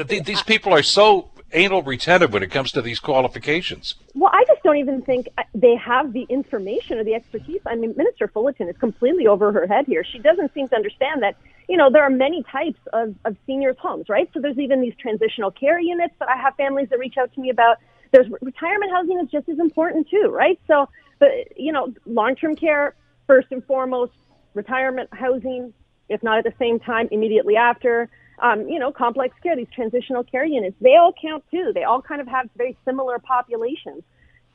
These 0.07 0.43
people 0.43 0.73
are 0.73 0.83
so 0.83 1.30
anal 1.53 1.83
retentive 1.83 2.33
when 2.33 2.43
it 2.43 2.51
comes 2.51 2.71
to 2.71 2.81
these 2.81 2.99
qualifications. 2.99 3.95
Well, 4.13 4.31
I 4.33 4.43
just 4.47 4.63
don't 4.63 4.77
even 4.77 5.01
think 5.01 5.27
uh, 5.37 5.43
they 5.53 5.75
have 5.75 6.13
the 6.13 6.23
information 6.23 6.97
or 6.97 7.03
the 7.03 7.13
expertise. 7.13 7.61
I 7.65 7.75
mean, 7.75 7.93
Minister 7.97 8.27
Fullerton 8.27 8.67
is 8.69 8.77
completely 8.77 9.27
over 9.27 9.51
her 9.51 9.67
head 9.67 9.85
here. 9.85 10.03
She 10.03 10.19
doesn't 10.19 10.53
seem 10.53 10.67
to 10.69 10.75
understand 10.75 11.23
that, 11.23 11.35
you 11.67 11.77
know, 11.77 11.89
there 11.89 12.03
are 12.03 12.09
many 12.09 12.43
types 12.43 12.79
of, 12.93 13.15
of 13.25 13.35
seniors' 13.45 13.77
homes, 13.77 14.09
right? 14.09 14.29
So 14.33 14.39
there's 14.39 14.59
even 14.59 14.81
these 14.81 14.95
transitional 14.95 15.51
care 15.51 15.79
units 15.79 16.13
that 16.19 16.29
I 16.29 16.37
have 16.37 16.55
families 16.55 16.89
that 16.89 16.99
reach 16.99 17.17
out 17.17 17.33
to 17.33 17.39
me 17.41 17.49
about. 17.49 17.77
There's 18.11 18.27
retirement 18.41 18.91
housing 18.91 19.19
is 19.19 19.29
just 19.29 19.47
as 19.47 19.59
important 19.59 20.09
too, 20.09 20.29
right? 20.31 20.59
So, 20.67 20.89
but, 21.19 21.29
you 21.55 21.71
know, 21.71 21.93
long-term 22.05 22.55
care, 22.55 22.95
first 23.27 23.47
and 23.51 23.63
foremost, 23.65 24.13
retirement 24.53 25.09
housing, 25.13 25.73
if 26.09 26.21
not 26.21 26.37
at 26.39 26.43
the 26.43 26.53
same 26.59 26.79
time, 26.79 27.07
immediately 27.11 27.55
after 27.55 28.09
um, 28.39 28.67
you 28.67 28.79
know, 28.79 28.91
complex 28.91 29.35
care, 29.43 29.55
these 29.55 29.67
transitional 29.73 30.23
care 30.23 30.45
units, 30.45 30.75
they 30.81 30.95
all 30.95 31.13
count 31.19 31.43
too. 31.51 31.71
They 31.73 31.83
all 31.83 32.01
kind 32.01 32.21
of 32.21 32.27
have 32.27 32.49
very 32.55 32.77
similar 32.85 33.19
populations. 33.19 34.03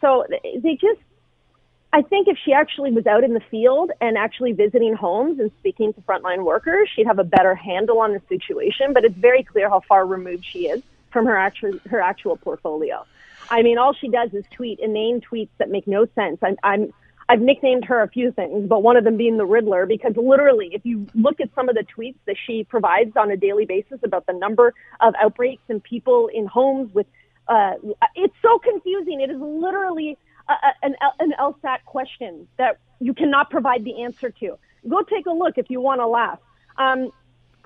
So 0.00 0.24
they 0.30 0.74
just, 0.74 1.00
I 1.92 2.02
think 2.02 2.28
if 2.28 2.36
she 2.44 2.52
actually 2.52 2.92
was 2.92 3.06
out 3.06 3.24
in 3.24 3.32
the 3.32 3.40
field 3.50 3.90
and 4.00 4.18
actually 4.18 4.52
visiting 4.52 4.94
homes 4.94 5.38
and 5.38 5.50
speaking 5.58 5.92
to 5.94 6.00
frontline 6.02 6.44
workers, 6.44 6.90
she'd 6.94 7.06
have 7.06 7.18
a 7.18 7.24
better 7.24 7.54
handle 7.54 8.00
on 8.00 8.12
the 8.12 8.20
situation. 8.28 8.92
But 8.92 9.04
it's 9.04 9.16
very 9.16 9.42
clear 9.42 9.68
how 9.68 9.80
far 9.80 10.04
removed 10.04 10.44
she 10.44 10.68
is 10.68 10.82
from 11.10 11.26
her 11.26 11.36
actual 11.36 11.78
her 11.88 12.00
actual 12.00 12.36
portfolio. 12.36 13.06
I 13.48 13.62
mean, 13.62 13.78
all 13.78 13.92
she 13.92 14.08
does 14.08 14.34
is 14.34 14.44
tweet 14.50 14.80
inane 14.80 15.20
tweets 15.20 15.50
that 15.58 15.70
make 15.70 15.86
no 15.86 16.06
sense. 16.14 16.38
I'm, 16.42 16.56
I'm 16.62 16.92
I've 17.28 17.40
nicknamed 17.40 17.84
her 17.86 18.02
a 18.02 18.08
few 18.08 18.30
things, 18.30 18.68
but 18.68 18.82
one 18.82 18.96
of 18.96 19.04
them 19.04 19.16
being 19.16 19.36
the 19.36 19.46
Riddler, 19.46 19.84
because 19.86 20.14
literally, 20.16 20.70
if 20.72 20.82
you 20.84 21.06
look 21.14 21.40
at 21.40 21.50
some 21.54 21.68
of 21.68 21.74
the 21.74 21.84
tweets 21.84 22.18
that 22.26 22.36
she 22.46 22.64
provides 22.64 23.16
on 23.16 23.30
a 23.30 23.36
daily 23.36 23.66
basis 23.66 23.98
about 24.04 24.26
the 24.26 24.32
number 24.32 24.72
of 25.00 25.14
outbreaks 25.20 25.62
and 25.68 25.82
people 25.82 26.28
in 26.32 26.46
homes 26.46 26.92
with, 26.94 27.06
uh, 27.48 27.72
it's 28.14 28.34
so 28.42 28.58
confusing. 28.60 29.20
It 29.20 29.30
is 29.30 29.40
literally 29.40 30.16
a, 30.48 30.52
a, 30.52 30.72
an, 30.82 30.94
an 31.18 31.32
LSAT 31.38 31.78
question 31.84 32.46
that 32.58 32.78
you 33.00 33.12
cannot 33.12 33.50
provide 33.50 33.82
the 33.84 34.02
answer 34.02 34.30
to. 34.30 34.56
Go 34.88 35.02
take 35.02 35.26
a 35.26 35.32
look 35.32 35.58
if 35.58 35.68
you 35.68 35.80
want 35.80 36.00
to 36.00 36.06
laugh. 36.06 36.38
Um, 36.78 37.10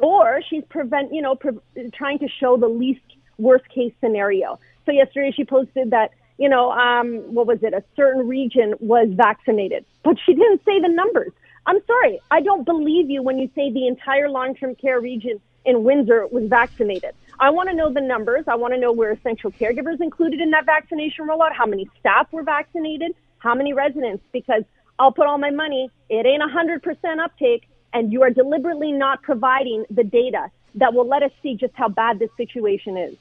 or 0.01 0.41
she's 0.49 0.65
prevent, 0.71 1.13
you 1.13 1.21
know, 1.21 1.35
pre- 1.35 1.59
trying 1.93 2.19
to 2.21 2.29
show 2.29 2.57
the 2.57 2.69
least 2.69 3.03
worst 3.37 3.69
case 3.69 3.93
scenario. 4.01 4.59
So 4.87 4.93
yesterday 4.93 5.33
she 5.37 5.45
posted 5.45 5.91
that 5.91 6.13
you 6.41 6.49
know, 6.49 6.73
um, 6.73 7.19
what 7.35 7.47
was 7.47 7.59
it? 7.63 7.75
A 7.75 7.85
certain 7.95 8.27
region 8.27 8.75
was 8.81 9.09
vaccinated, 9.13 9.85
but 10.03 10.17
she 10.25 10.33
didn't 10.33 10.63
say 10.65 10.81
the 10.81 10.89
numbers. 10.89 11.33
I'm 11.67 11.79
sorry, 11.87 12.19
I 12.31 12.41
don't 12.41 12.65
believe 12.65 13.11
you 13.11 13.23
when 13.23 13.39
you 13.39 13.51
say 13.55 13.71
the 13.71 13.87
entire 13.87 14.31
long-term 14.31 14.77
care 14.77 15.01
region 15.01 15.39
in 15.67 15.85
Windsor 15.85 16.27
was 16.29 16.49
vaccinated. 16.49 17.11
I 17.39 17.51
want 17.51 17.69
to 17.69 17.77
know 17.77 17.93
the 17.93 18.01
numbers. 18.01 18.45
I 18.49 18.57
want 18.57 18.73
to 18.73 18.81
know 18.81 18.91
where 18.91 19.13
essential 19.13 19.53
caregivers 19.53 20.01
included 20.01 20.41
in 20.41 20.51
that 20.53 20.65
vaccination 20.65 21.27
rollout, 21.29 21.53
how 21.53 21.67
many 21.67 21.91
staff 22.01 22.29
were 22.33 22.43
vaccinated, 22.43 23.13
how 23.39 23.55
many 23.55 23.75
residents, 23.75 24.25
because 24.33 24.63
I'll 24.99 25.13
put 25.13 25.27
all 25.27 25.39
my 25.39 25.51
money, 25.51 25.91
it 26.09 26.25
ain't 26.25 26.43
100% 26.43 27.23
uptake, 27.23 27.69
and 27.93 28.11
you 28.11 28.23
are 28.23 28.31
deliberately 28.31 28.93
not 28.93 29.23
providing 29.23 29.85
the 29.91 30.05
data 30.05 30.51
that 30.77 30.95
will 30.95 31.07
let 31.07 31.23
us 31.23 31.33
see 31.43 31.55
just 31.55 31.75
how 31.75 31.91
bad 31.91 32.19
this 32.19 32.31
situation 32.39 32.97
is. 32.97 33.17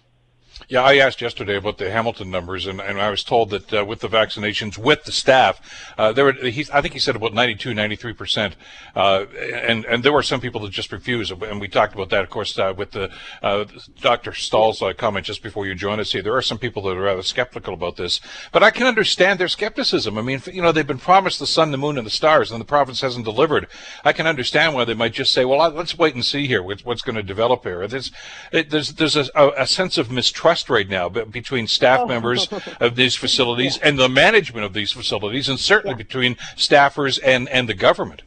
Yeah, 0.68 0.84
I 0.84 0.98
asked 0.98 1.22
yesterday 1.22 1.56
about 1.56 1.78
the 1.78 1.90
Hamilton 1.90 2.30
numbers, 2.30 2.68
and, 2.68 2.80
and 2.80 3.02
I 3.02 3.10
was 3.10 3.24
told 3.24 3.50
that 3.52 3.74
uh, 3.74 3.86
with 3.86 4.02
the 4.02 4.08
vaccinations, 4.08 4.78
with 4.78 5.04
the 5.04 5.12
staff, 5.12 5.60
uh, 5.98 6.12
there 6.12 6.26
were, 6.26 6.34
he, 6.34 6.66
I 6.74 6.82
think 6.82 6.94
he 6.94 7.00
said 7.00 7.16
about 7.16 7.34
92, 7.34 7.74
93 7.74 8.14
percent, 8.14 8.56
uh, 8.96 9.26
and 9.52 9.86
and 9.86 10.04
there 10.04 10.12
were 10.12 10.22
some 10.22 10.42
people 10.42 10.62
that 10.62 10.72
just 10.72 10.92
refused, 10.92 11.32
and 11.32 11.62
we 11.62 11.68
talked 11.68 11.96
about 11.96 12.10
that, 12.10 12.24
of 12.24 12.30
course, 12.30 12.58
uh, 12.60 12.74
with 12.76 12.92
the 12.92 13.10
uh, 13.42 13.66
Dr. 14.02 14.34
Stall's 14.34 14.82
uh, 14.82 14.94
comment 14.94 15.26
just 15.26 15.42
before 15.42 15.66
you 15.66 15.76
joined 15.76 16.02
us 16.02 16.12
here. 16.12 16.22
There 16.22 16.36
are 16.36 16.42
some 16.42 16.58
people 16.58 16.84
that 16.84 16.98
are 16.98 17.02
rather 17.02 17.24
skeptical 17.24 17.74
about 17.74 17.96
this, 17.96 18.20
but 18.52 18.62
I 18.62 18.70
can 18.70 18.86
understand 18.86 19.40
their 19.40 19.48
skepticism. 19.48 20.18
I 20.18 20.22
mean, 20.22 20.42
you 20.52 20.62
know, 20.62 20.72
they've 20.72 20.86
been 20.86 21.00
promised 21.00 21.40
the 21.40 21.48
sun, 21.48 21.72
the 21.72 21.78
moon, 21.78 21.98
and 21.98 22.06
the 22.06 22.12
stars, 22.12 22.52
and 22.52 22.60
the 22.60 22.66
province 22.66 23.02
hasn't 23.02 23.26
delivered. 23.26 23.68
I 24.04 24.14
can 24.14 24.28
understand 24.28 24.74
why 24.74 24.86
they 24.86 24.94
might 24.94 25.14
just 25.14 25.32
say, 25.32 25.46
well, 25.46 25.72
let's 25.72 25.98
wait 25.98 26.16
and 26.16 26.26
see 26.26 26.48
here 26.48 26.62
what's, 26.62 26.86
what's 26.86 27.02
going 27.02 27.16
to 27.16 27.24
develop 27.24 27.64
here. 27.64 27.88
There's 27.88 28.12
it, 28.52 28.70
there's 28.70 28.90
there's 28.94 29.16
a, 29.16 29.32
a 29.58 29.66
sense 29.66 29.98
of 29.98 30.12
mistrust 30.12 30.39
trust 30.40 30.70
right 30.70 30.88
now 30.88 31.10
between 31.10 31.68
staff 31.68 32.00
oh. 32.04 32.08
members 32.08 32.48
of 32.80 32.96
these 32.96 33.14
facilities 33.24 33.78
yeah. 33.78 33.90
and 33.90 34.00
the 34.00 34.08
management 34.08 34.66
of 34.66 34.72
these 34.72 34.90
facilities, 34.90 35.50
and 35.50 35.60
certainly 35.60 35.96
yeah. 35.96 35.98
between 35.98 36.36
staffers 36.56 37.20
and, 37.22 37.50
and 37.50 37.68
the 37.68 37.74
government. 37.74 38.22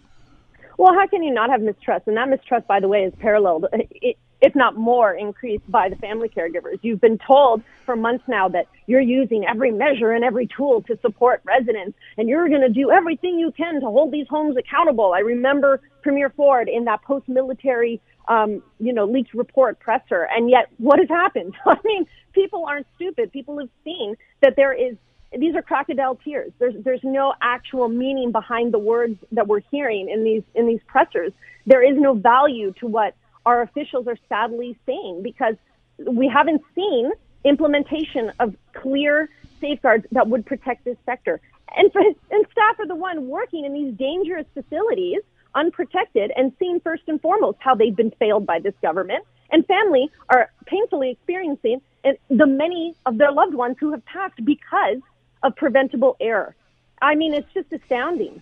Well, 0.76 0.92
how 0.92 1.07
can 1.07 1.23
you 1.23 1.33
not 1.33 1.49
have 1.49 1.62
mistrust? 1.62 2.07
And 2.07 2.19
that 2.19 2.28
mistrust, 2.28 2.66
by 2.66 2.81
the 2.81 2.88
way, 2.88 3.04
is 3.04 3.14
paralleled. 3.19 3.64
If 4.42 4.56
not 4.56 4.76
more, 4.76 5.14
increased 5.14 5.70
by 5.70 5.88
the 5.88 5.94
family 5.94 6.28
caregivers. 6.28 6.80
You've 6.82 7.00
been 7.00 7.18
told 7.18 7.62
for 7.87 7.94
months 7.94 8.25
now 8.26 8.49
that 8.49 8.66
you're 8.88 9.00
using 9.00 9.46
every 9.46 9.70
measure 9.70 10.11
and 10.11 10.25
every 10.25 10.49
tool 10.49 10.82
to 10.88 10.99
support 11.00 11.42
residents, 11.44 11.96
and 12.18 12.28
you're 12.28 12.49
going 12.49 12.61
to 12.62 12.68
do 12.68 12.90
everything 12.90 13.38
you 13.38 13.52
can 13.52 13.80
to 13.80 13.87
hold 13.87 14.11
these 14.11 14.26
homes 14.28 14.56
accountable. 14.56 15.12
I 15.14 15.20
remember 15.20 15.80
Premier 16.02 16.28
Ford 16.28 16.68
in 16.68 16.87
that 16.87 17.02
post-military, 17.02 18.00
um, 18.26 18.64
you 18.80 18.92
know, 18.92 19.04
leaked 19.04 19.32
report 19.32 19.78
presser, 19.78 20.28
and 20.34 20.50
yet 20.50 20.66
what 20.78 20.99
has 20.99 21.08
happened? 21.08 21.54
I 21.64 21.76
mean, 21.84 22.04
people 22.32 22.66
aren't 22.68 22.88
stupid. 22.96 23.30
People 23.30 23.61
have 23.61 23.70
seen 23.84 24.16
that 24.40 24.56
there 24.56 24.72
is 24.72 24.96
these 25.38 25.54
are 25.54 25.62
crocodile 25.62 26.16
tears. 26.16 26.52
There's 26.58 26.75
there's 26.82 27.00
no 27.04 27.32
actual 27.40 27.88
meaning 27.88 28.32
behind 28.32 28.75
the 28.75 28.78
words 28.78 29.18
that 29.30 29.46
we're 29.46 29.62
hearing 29.70 30.11
in 30.11 30.25
these 30.25 30.42
in 30.56 30.66
these 30.66 30.80
pressers. 30.88 31.32
There 31.64 31.82
is 31.82 31.96
no 31.96 32.14
value 32.14 32.75
to 32.80 32.88
what 32.88 33.14
our 33.46 33.62
officials 33.62 34.06
are 34.06 34.16
sadly 34.28 34.76
saying 34.87 35.22
because 35.22 35.56
we 35.99 36.28
haven't 36.28 36.62
seen 36.75 37.11
implementation 37.44 38.32
of 38.40 38.54
clear 38.75 39.28
safeguards 39.61 40.06
that 40.12 40.28
would 40.28 40.46
protect 40.46 40.84
this 40.84 40.96
sector. 41.04 41.40
And, 41.76 41.90
and 42.30 42.46
staff 42.52 42.78
are 42.78 42.87
the 42.87 42.94
one 42.94 43.28
working 43.28 43.64
in 43.64 43.72
these 43.72 43.94
dangerous 43.94 44.46
facilities 44.54 45.20
unprotected 45.54 46.32
and 46.37 46.52
seeing 46.58 46.80
first 46.80 47.02
and 47.06 47.20
foremost 47.20 47.58
how 47.61 47.75
they've 47.75 47.94
been 47.94 48.12
failed 48.18 48.46
by 48.46 48.58
this 48.58 48.75
government. 48.82 49.25
And 49.50 49.66
family 49.66 50.11
are 50.30 50.50
painfully 50.66 51.11
experiencing 51.11 51.82
eh, 52.04 52.14
the 52.30 52.46
many 52.46 52.94
of 53.04 53.18
their 53.18 53.32
loved 53.32 53.54
ones 53.54 53.76
who 53.78 53.90
have 53.92 54.04
passed 54.06 54.42
because 54.44 54.99
of 55.42 55.54
preventable 55.56 56.16
error. 56.20 56.54
I 57.02 57.16
mean, 57.16 57.34
it's 57.34 57.52
just 57.52 57.72
astounding. 57.72 58.40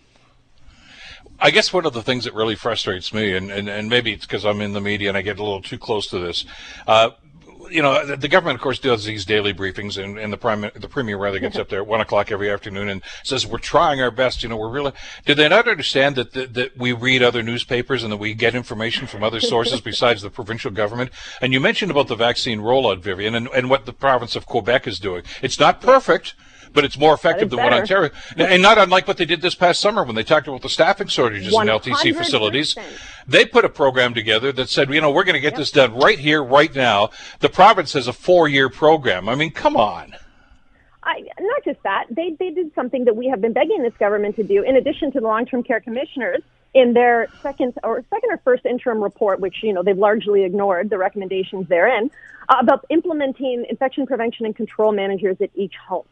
I 1.40 1.50
guess 1.50 1.72
one 1.72 1.86
of 1.86 1.92
the 1.92 2.02
things 2.02 2.24
that 2.24 2.34
really 2.34 2.54
frustrates 2.54 3.14
me, 3.14 3.34
and, 3.34 3.50
and, 3.50 3.68
and 3.68 3.88
maybe 3.88 4.12
it's 4.12 4.26
because 4.26 4.44
I'm 4.44 4.60
in 4.60 4.72
the 4.72 4.80
media 4.80 5.08
and 5.08 5.16
I 5.16 5.22
get 5.22 5.38
a 5.38 5.42
little 5.42 5.62
too 5.62 5.78
close 5.78 6.06
to 6.08 6.18
this. 6.18 6.44
Uh, 6.86 7.10
you 7.70 7.82
know, 7.82 8.04
the, 8.04 8.16
the, 8.16 8.28
government, 8.28 8.56
of 8.56 8.62
course, 8.62 8.78
does 8.78 9.04
these 9.04 9.24
daily 9.24 9.54
briefings, 9.54 10.02
and, 10.02 10.18
and 10.18 10.32
the 10.32 10.36
prime, 10.36 10.62
the 10.74 10.88
premier 10.88 11.16
rather 11.16 11.38
gets 11.38 11.56
up 11.56 11.68
there 11.68 11.80
at 11.80 11.86
one 11.86 12.00
o'clock 12.00 12.32
every 12.32 12.50
afternoon 12.50 12.88
and 12.88 13.02
says, 13.22 13.46
"We're 13.46 13.58
trying 13.58 14.00
our 14.00 14.10
best." 14.10 14.42
You 14.42 14.48
know, 14.48 14.56
we're 14.56 14.70
really. 14.70 14.92
Do 15.24 15.34
they 15.34 15.48
not 15.48 15.68
understand 15.68 16.16
that, 16.16 16.32
that 16.32 16.54
that 16.54 16.76
we 16.76 16.92
read 16.92 17.22
other 17.22 17.42
newspapers 17.42 18.02
and 18.02 18.12
that 18.12 18.16
we 18.16 18.34
get 18.34 18.54
information 18.54 19.06
from 19.06 19.22
other 19.22 19.40
sources 19.40 19.80
besides 19.80 20.22
the 20.22 20.30
provincial 20.30 20.70
government? 20.70 21.10
And 21.40 21.52
you 21.52 21.60
mentioned 21.60 21.90
about 21.90 22.08
the 22.08 22.16
vaccine 22.16 22.60
rollout, 22.60 23.00
Vivian, 23.02 23.34
and, 23.34 23.48
and 23.54 23.70
what 23.70 23.86
the 23.86 23.92
province 23.92 24.36
of 24.36 24.46
Quebec 24.46 24.86
is 24.86 24.98
doing. 24.98 25.22
It's 25.42 25.60
not 25.60 25.80
perfect 25.80 26.34
but 26.72 26.84
it's 26.84 26.98
more 26.98 27.14
effective 27.14 27.50
than 27.50 27.58
better. 27.58 27.70
what 27.70 27.80
Ontario. 27.80 28.10
And 28.36 28.62
not 28.62 28.78
unlike 28.78 29.06
what 29.08 29.16
they 29.16 29.24
did 29.24 29.40
this 29.40 29.54
past 29.54 29.80
summer 29.80 30.04
when 30.04 30.14
they 30.14 30.22
talked 30.22 30.48
about 30.48 30.62
the 30.62 30.68
staffing 30.68 31.08
shortages 31.08 31.52
100%. 31.52 31.62
in 31.62 31.68
LTC 31.68 32.16
facilities. 32.16 32.76
They 33.26 33.44
put 33.44 33.64
a 33.64 33.68
program 33.68 34.14
together 34.14 34.52
that 34.52 34.68
said, 34.68 34.92
you 34.92 35.00
know, 35.00 35.10
we're 35.10 35.24
going 35.24 35.34
to 35.34 35.40
get 35.40 35.52
yep. 35.52 35.58
this 35.58 35.70
done 35.70 35.94
right 35.94 36.18
here, 36.18 36.42
right 36.42 36.74
now. 36.74 37.10
The 37.40 37.48
province 37.48 37.92
has 37.92 38.08
a 38.08 38.12
four-year 38.12 38.70
program. 38.70 39.28
I 39.28 39.34
mean, 39.34 39.52
come 39.52 39.76
on. 39.76 40.14
I, 41.02 41.22
not 41.40 41.64
just 41.64 41.82
that, 41.82 42.06
they, 42.10 42.36
they 42.38 42.50
did 42.50 42.74
something 42.74 43.04
that 43.04 43.16
we 43.16 43.28
have 43.28 43.40
been 43.40 43.52
begging 43.52 43.82
this 43.82 43.96
government 43.98 44.36
to 44.36 44.42
do, 44.42 44.62
in 44.62 44.76
addition 44.76 45.10
to 45.12 45.20
the 45.20 45.26
long-term 45.26 45.62
care 45.62 45.80
commissioners, 45.80 46.42
in 46.74 46.92
their 46.92 47.28
second 47.42 47.74
or 47.82 48.04
second 48.10 48.30
or 48.30 48.38
first 48.38 48.64
interim 48.64 49.02
report, 49.02 49.40
which 49.40 49.56
you 49.62 49.72
know 49.72 49.82
they've 49.82 49.98
largely 49.98 50.44
ignored 50.44 50.90
the 50.90 50.98
recommendations 50.98 51.68
therein, 51.68 52.10
uh, 52.48 52.56
about 52.60 52.84
implementing 52.90 53.66
infection 53.68 54.06
prevention 54.06 54.46
and 54.46 54.54
control 54.54 54.92
managers 54.92 55.36
at 55.40 55.50
each 55.54 55.74
home. 55.76 56.04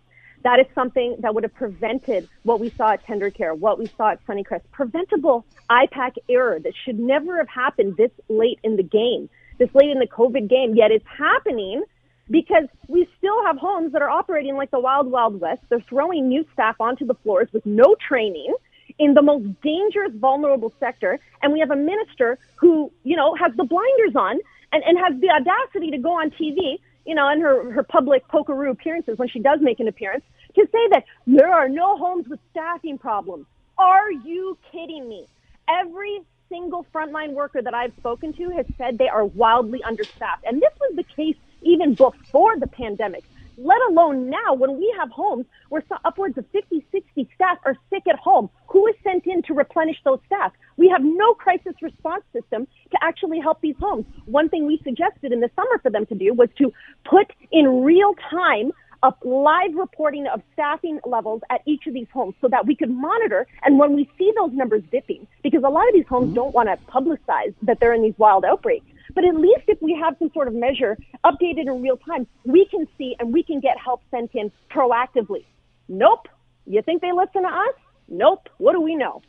That 0.45 0.61
is 0.61 0.67
something 0.75 1.17
that 1.21 1.35
would 1.35 1.43
have 1.43 1.55
prevented 1.55 2.29
what 2.45 2.61
we 2.61 2.71
saw 2.71 2.93
at 2.93 3.05
Tender 3.05 3.31
Care, 3.31 3.55
what 3.55 3.79
we 3.79 3.87
saw 3.97 4.11
at 4.11 4.25
Sunnycrest. 4.27 4.63
Preventable 4.73 5.45
IPAC 5.71 6.13
error 6.29 6.59
that 6.61 6.73
should 6.85 6.99
never 6.99 7.39
have 7.39 7.49
happened 7.49 7.97
this 7.97 8.13
late 8.29 8.59
in 8.63 8.77
the 8.77 8.83
game, 8.83 9.29
this 9.59 9.69
late 9.75 9.91
in 9.91 9.99
the 9.99 10.07
COVID 10.07 10.49
game. 10.49 10.75
Yet 10.77 10.91
it's 10.91 11.07
happening 11.07 11.83
because 12.31 12.65
we 12.89 13.09
still 13.19 13.45
have 13.45 13.57
homes 13.57 13.93
that 13.93 14.03
are 14.03 14.11
operating 14.11 14.55
like 14.55 14.71
the 14.71 14.81
wild, 14.81 15.11
wild 15.11 15.41
west. 15.41 15.63
They're 15.69 15.85
throwing 15.89 16.29
new 16.29 16.45
staff 16.53 16.77
onto 16.81 17.07
the 17.07 17.15
floors 17.15 17.49
with 17.53 17.65
no 17.67 17.97
training 18.07 18.55
in 18.99 19.15
the 19.15 19.23
most 19.23 19.47
dangerous, 19.63 20.13
vulnerable 20.15 20.73
sector. 20.79 21.19
And 21.43 21.53
we 21.53 21.61
have 21.61 21.71
a 21.71 21.77
minister 21.77 22.39
who, 22.57 22.93
you 23.05 23.17
know, 23.17 23.35
has 23.35 23.53
the 23.57 23.65
blinders 23.65 24.15
on 24.15 24.39
and, 24.73 24.83
and 24.85 24.99
has 24.99 25.21
the 25.21 25.31
audacity 25.31 25.91
to 25.91 25.99
go 25.99 26.13
on 26.13 26.31
TV 26.31 26.79
you 27.09 27.15
know, 27.15 27.27
in 27.31 27.41
her, 27.41 27.73
her 27.73 27.83
public 27.83 28.29
pokeroo 28.29 28.71
appearances 28.71 29.17
when 29.17 29.29
she 29.29 29.39
does 29.39 29.61
make 29.63 29.81
an 29.81 29.89
appearance, 29.89 30.23
to 30.55 30.69
say 30.71 30.89
that 30.91 31.05
there 31.27 31.51
are 31.51 31.67
no 31.67 31.97
homes 31.97 32.29
with 32.29 32.39
staffing 32.51 32.99
problems. 32.99 33.47
Are 33.79 34.13
you 34.13 34.59
kidding 34.71 35.09
me? 35.09 35.27
Every 35.67 36.21
single 36.51 36.85
frontline 36.95 37.33
worker 37.33 37.63
that 37.63 37.73
I've 37.73 37.95
spoken 37.99 38.35
to 38.35 38.51
has 38.51 38.67
said 38.77 38.99
they 38.99 39.09
are 39.09 39.25
wildly 39.25 39.83
understaffed. 39.85 40.45
And 40.45 40.61
this 40.61 40.73
was 40.79 40.97
the 40.97 41.03
case 41.03 41.37
even 41.63 41.95
before 41.95 42.59
the 42.59 42.67
pandemic 42.67 43.25
let 43.59 43.79
alone 43.91 44.31
now 44.31 44.55
when 44.55 44.79
we 44.79 44.95
have 44.99 45.11
homes 45.11 45.45
where 45.69 45.83
upwards 46.05 46.39
of 46.39 46.45
50, 46.53 46.85
60 46.93 47.29
staff 47.35 47.59
are 47.65 47.75
sick 47.91 48.05
at 48.09 48.19
home. 48.19 48.49
Who 48.69 48.87
is 48.87 48.95
sent 49.03 49.27
in 49.27 49.43
to 49.43 49.55
replenish 49.55 49.97
those 50.05 50.21
staff? 50.27 50.53
We 50.77 50.89
have 50.89 51.03
no 51.03 51.35
crisis 51.35 51.75
response 51.83 52.25
system 52.33 52.67
to 52.93 52.99
actually 53.03 53.41
help 53.41 53.61
these 53.61 53.75
homes. 53.81 54.07
One 54.27 54.49
thing 54.49 54.67
we 54.67 54.81
suggested 54.85 55.33
in 55.33 55.41
the 55.41 55.51
summer 55.57 55.79
for 55.83 55.91
them 55.91 56.07
to 56.07 56.15
do 56.15 56.33
was 56.35 56.49
to 56.59 56.73
put 57.05 57.33
in 57.53 57.83
real 57.83 58.15
time 58.31 58.73
a 59.03 59.13
live 59.25 59.75
reporting 59.75 60.27
of 60.27 60.43
staffing 60.53 60.99
levels 61.07 61.41
at 61.51 61.61
each 61.67 61.87
of 61.87 61.95
these 61.95 62.09
homes 62.13 62.35
so 62.41 62.49
that 62.49 62.67
we 62.67 62.75
could 62.75 62.91
monitor. 62.91 63.47
And 63.63 63.79
when 63.79 63.95
we 63.95 64.11
see 64.19 64.33
those 64.37 64.53
numbers 64.53 64.83
dipping, 64.91 65.27
because 65.43 65.63
a 65.65 65.69
lot 65.69 65.87
of 65.89 65.95
these 65.95 66.07
homes 66.09 66.27
mm-hmm. 66.27 66.35
don't 66.35 66.55
want 66.55 66.69
to 66.69 66.77
publicize 66.91 67.55
that 67.63 67.79
they're 67.81 67.95
in 67.95 68.03
these 68.03 68.19
wild 68.19 68.45
outbreaks, 68.45 68.87
but 69.15 69.25
at 69.25 69.35
least 69.35 69.63
if 69.69 69.81
we 69.81 69.95
have 69.95 70.17
some 70.19 70.31
sort 70.33 70.49
of 70.49 70.55
measure 70.55 70.97
updated 71.25 71.67
in 71.67 71.83
real 71.83 71.97
time, 71.97 72.27
we 72.45 72.67
can 72.67 72.87
see 72.97 73.17
and 73.19 73.33
we 73.33 73.43
can 73.43 73.61
get 73.61 73.77
help 73.79 74.03
sent 74.11 74.31
in 74.35 74.51
proactively. 74.71 75.45
Nope. 75.89 76.29
You 76.67 76.83
think 76.83 77.01
they 77.01 77.13
listen 77.13 77.43
to 77.43 77.49
us? 77.49 77.75
Nope. 78.09 78.49
What 78.59 78.73
do 78.73 78.81
we 78.81 78.95
know? 78.95 79.23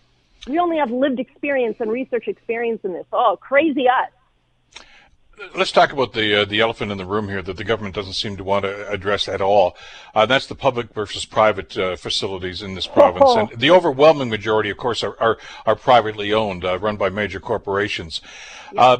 We 0.47 0.59
only 0.59 0.77
have 0.77 0.91
lived 0.91 1.19
experience 1.19 1.77
and 1.79 1.91
research 1.91 2.27
experience 2.27 2.81
in 2.83 2.93
this. 2.93 3.05
Oh, 3.11 3.37
crazy 3.39 3.87
us 3.87 4.09
let's 5.55 5.71
talk 5.71 5.91
about 5.91 6.13
the 6.13 6.41
uh, 6.41 6.45
the 6.45 6.59
elephant 6.59 6.91
in 6.91 6.97
the 6.97 7.05
room 7.05 7.27
here 7.27 7.41
that 7.41 7.57
the 7.57 7.63
government 7.63 7.95
doesn't 7.95 8.13
seem 8.13 8.37
to 8.37 8.43
want 8.43 8.65
to 8.65 8.89
address 8.89 9.27
at 9.27 9.41
all. 9.41 9.75
Uh, 10.13 10.25
that's 10.25 10.47
the 10.47 10.55
public 10.55 10.93
versus 10.93 11.25
private 11.25 11.77
uh, 11.77 11.95
facilities 11.95 12.61
in 12.61 12.75
this 12.75 12.87
province, 12.87 13.35
and 13.35 13.59
the 13.59 13.71
overwhelming 13.71 14.29
majority, 14.29 14.69
of 14.69 14.77
course, 14.77 15.03
are 15.03 15.15
are, 15.19 15.37
are 15.65 15.75
privately 15.75 16.33
owned, 16.33 16.65
uh, 16.65 16.77
run 16.79 16.97
by 16.97 17.09
major 17.09 17.39
corporations. 17.39 18.21
Uh, 18.77 18.97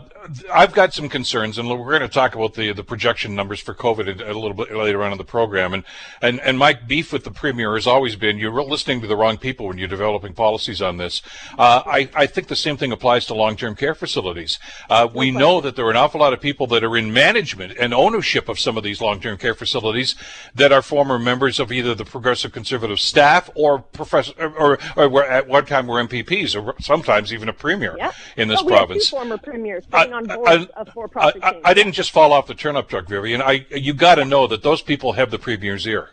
I've 0.52 0.74
got 0.74 0.94
some 0.94 1.10
concerns, 1.10 1.58
and 1.58 1.70
we're 1.70 1.78
going 1.78 2.02
to 2.02 2.08
talk 2.08 2.36
about 2.36 2.54
the 2.54 2.74
the 2.74 2.84
projection 2.84 3.36
numbers 3.36 3.60
for 3.60 3.74
COVID 3.74 4.08
a 4.08 4.34
little 4.34 4.54
bit 4.54 4.72
later 4.72 5.04
on 5.04 5.12
in 5.12 5.18
the 5.18 5.24
program. 5.24 5.74
And 5.74 5.84
and 6.22 6.40
and 6.42 6.58
my 6.58 6.74
beef 6.74 7.14
with 7.14 7.24
the 7.24 7.32
premier 7.32 7.76
has 7.76 7.88
always 7.88 8.16
been 8.16 8.38
you're 8.38 8.52
listening 8.64 9.02
to 9.02 9.08
the 9.08 9.16
wrong 9.16 9.38
people 9.38 9.68
when 9.68 9.78
you're 9.78 9.88
developing 9.88 10.34
policies 10.34 10.82
on 10.82 10.98
this. 10.98 11.22
Uh, 11.58 11.84
I 11.86 12.10
I 12.16 12.26
think 12.26 12.48
the 12.48 12.56
same 12.56 12.78
thing 12.78 12.92
applies 12.92 13.26
to 13.28 13.34
long-term 13.34 13.76
care 13.76 13.96
facilities. 13.96 14.60
Uh, 14.90 15.08
we 15.14 15.32
know 15.32 15.62
that 15.62 15.76
there 15.76 15.86
are 15.86 15.92
an 15.92 15.98
awful 15.98 16.20
lot 16.20 16.29
of 16.34 16.42
people 16.42 16.68
that 16.68 16.84
are 16.84 16.96
in 16.98 17.12
management 17.14 17.74
and 17.80 17.94
ownership 17.94 18.50
of 18.50 18.60
some 18.60 18.78
of 18.78 18.84
these 18.84 19.02
long-term 19.02 19.38
care 19.38 19.54
facilities 19.54 20.16
that 20.56 20.72
are 20.72 20.82
former 20.82 21.20
members 21.20 21.60
of 21.60 21.72
either 21.72 21.96
the 21.96 22.06
Progressive 22.06 22.52
Conservative 22.52 23.00
staff 23.00 23.50
or 23.56 23.80
professor 23.80 24.34
or, 24.40 24.78
or, 24.96 25.06
or 25.06 25.24
at 25.26 25.48
one 25.48 25.66
time 25.66 25.88
were 25.88 26.02
MPPs 26.04 26.56
or 26.56 26.76
sometimes 26.80 27.34
even 27.34 27.50
a 27.50 27.54
premier 27.54 27.98
in 28.38 28.48
this 28.48 28.64
well, 28.64 28.78
province. 28.78 29.10
former 29.10 29.38
premiers 29.38 29.84
sitting 29.92 30.14
on 30.14 30.26
boards 30.26 30.68
I, 30.76 30.82
of 30.82 30.90
for-profit 30.90 31.44
I, 31.44 31.50
I, 31.50 31.62
I, 31.66 31.74
didn't 31.74 31.94
just 31.94 32.12
fall 32.12 32.34
off 32.34 32.48
the 32.48 32.56
turnip 32.56 32.88
truck, 32.88 33.08
Vivian. 33.08 33.42
I 33.42 33.66
you 33.72 33.94
got 33.94 34.16
to 34.16 34.26
know 34.26 34.48
that 34.48 34.64
those 34.64 34.82
people 34.82 35.14
have 35.14 35.32
the 35.32 35.40
premier's 35.40 35.86
ear. 35.88 36.10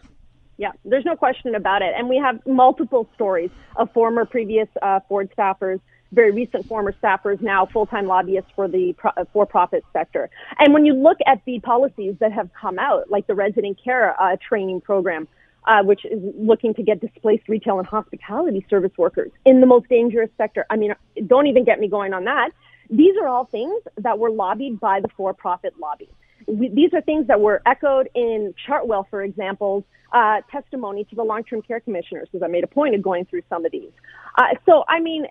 Yeah, 0.59 0.73
there's 0.85 1.05
no 1.05 1.17
question 1.17 1.55
about 1.55 1.83
it. 1.83 1.93
And 1.97 2.09
we 2.09 2.17
have 2.17 2.45
multiple 2.47 3.09
stories 3.15 3.51
of 3.77 3.93
former 3.93 4.25
previous 4.25 4.69
uh, 4.81 5.01
Ford 5.09 5.31
staffers, 5.37 5.81
very 6.13 6.31
recent 6.31 6.67
former 6.67 6.93
staffers, 6.93 7.41
now 7.41 7.67
full-time 7.67 8.07
lobbyists 8.07 8.51
for 8.55 8.69
the 8.69 8.95
pro- 8.97 9.11
uh, 9.17 9.25
for-profit 9.33 9.85
sector. 9.93 10.31
And 10.59 10.73
when 10.73 10.87
you 10.87 10.95
look 10.95 11.19
at 11.27 11.43
the 11.45 11.61
policies 11.61 12.15
that 12.21 12.33
have 12.33 12.51
come 12.53 12.79
out, 12.79 13.11
like 13.11 13.27
the 13.27 13.35
resident 13.35 13.83
care 13.83 14.21
uh, 14.21 14.37
training 14.49 14.81
program, 14.81 15.27
uh, 15.67 15.83
which 15.83 16.05
is 16.05 16.21
looking 16.37 16.75
to 16.75 16.83
get 16.83 17.01
displaced 17.01 17.49
retail 17.49 17.79
and 17.79 17.87
hospitality 17.87 18.65
service 18.71 18.93
workers 18.97 19.33
in 19.45 19.61
the 19.61 19.67
most 19.67 19.89
dangerous 19.89 20.31
sector. 20.39 20.65
I 20.71 20.77
mean, 20.77 20.95
don't 21.27 21.49
even 21.49 21.65
get 21.65 21.81
me 21.81 21.89
going 21.89 22.15
on 22.15 22.25
that. 22.25 22.51
These 22.89 23.17
are 23.21 23.27
all 23.27 23.47
things 23.47 23.83
that 23.97 24.19
were 24.19 24.31
lobbied 24.31 24.79
by 24.79 25.01
the 25.01 25.09
for-profit 25.17 25.75
lobby. 25.81 26.09
We, 26.47 26.69
these 26.69 26.95
are 26.95 27.01
things 27.01 27.27
that 27.27 27.41
were 27.41 27.61
echoed 27.67 28.09
in 28.15 28.55
Chartwell, 28.65 29.09
for 29.11 29.25
example, 29.25 29.85
uh, 30.13 30.43
testimony 30.53 31.03
to 31.03 31.17
the 31.17 31.25
long-term 31.25 31.63
care 31.63 31.81
commissioners, 31.81 32.29
because 32.31 32.45
I 32.45 32.49
made 32.49 32.63
a 32.63 32.69
point 32.69 32.95
of 32.95 33.03
going 33.03 33.25
through 33.25 33.43
some 33.49 33.65
of 33.67 33.73
these. 33.73 33.91
Uh, 34.39 34.55
so, 34.65 34.85
I 34.89 35.01
mean, 35.01 35.27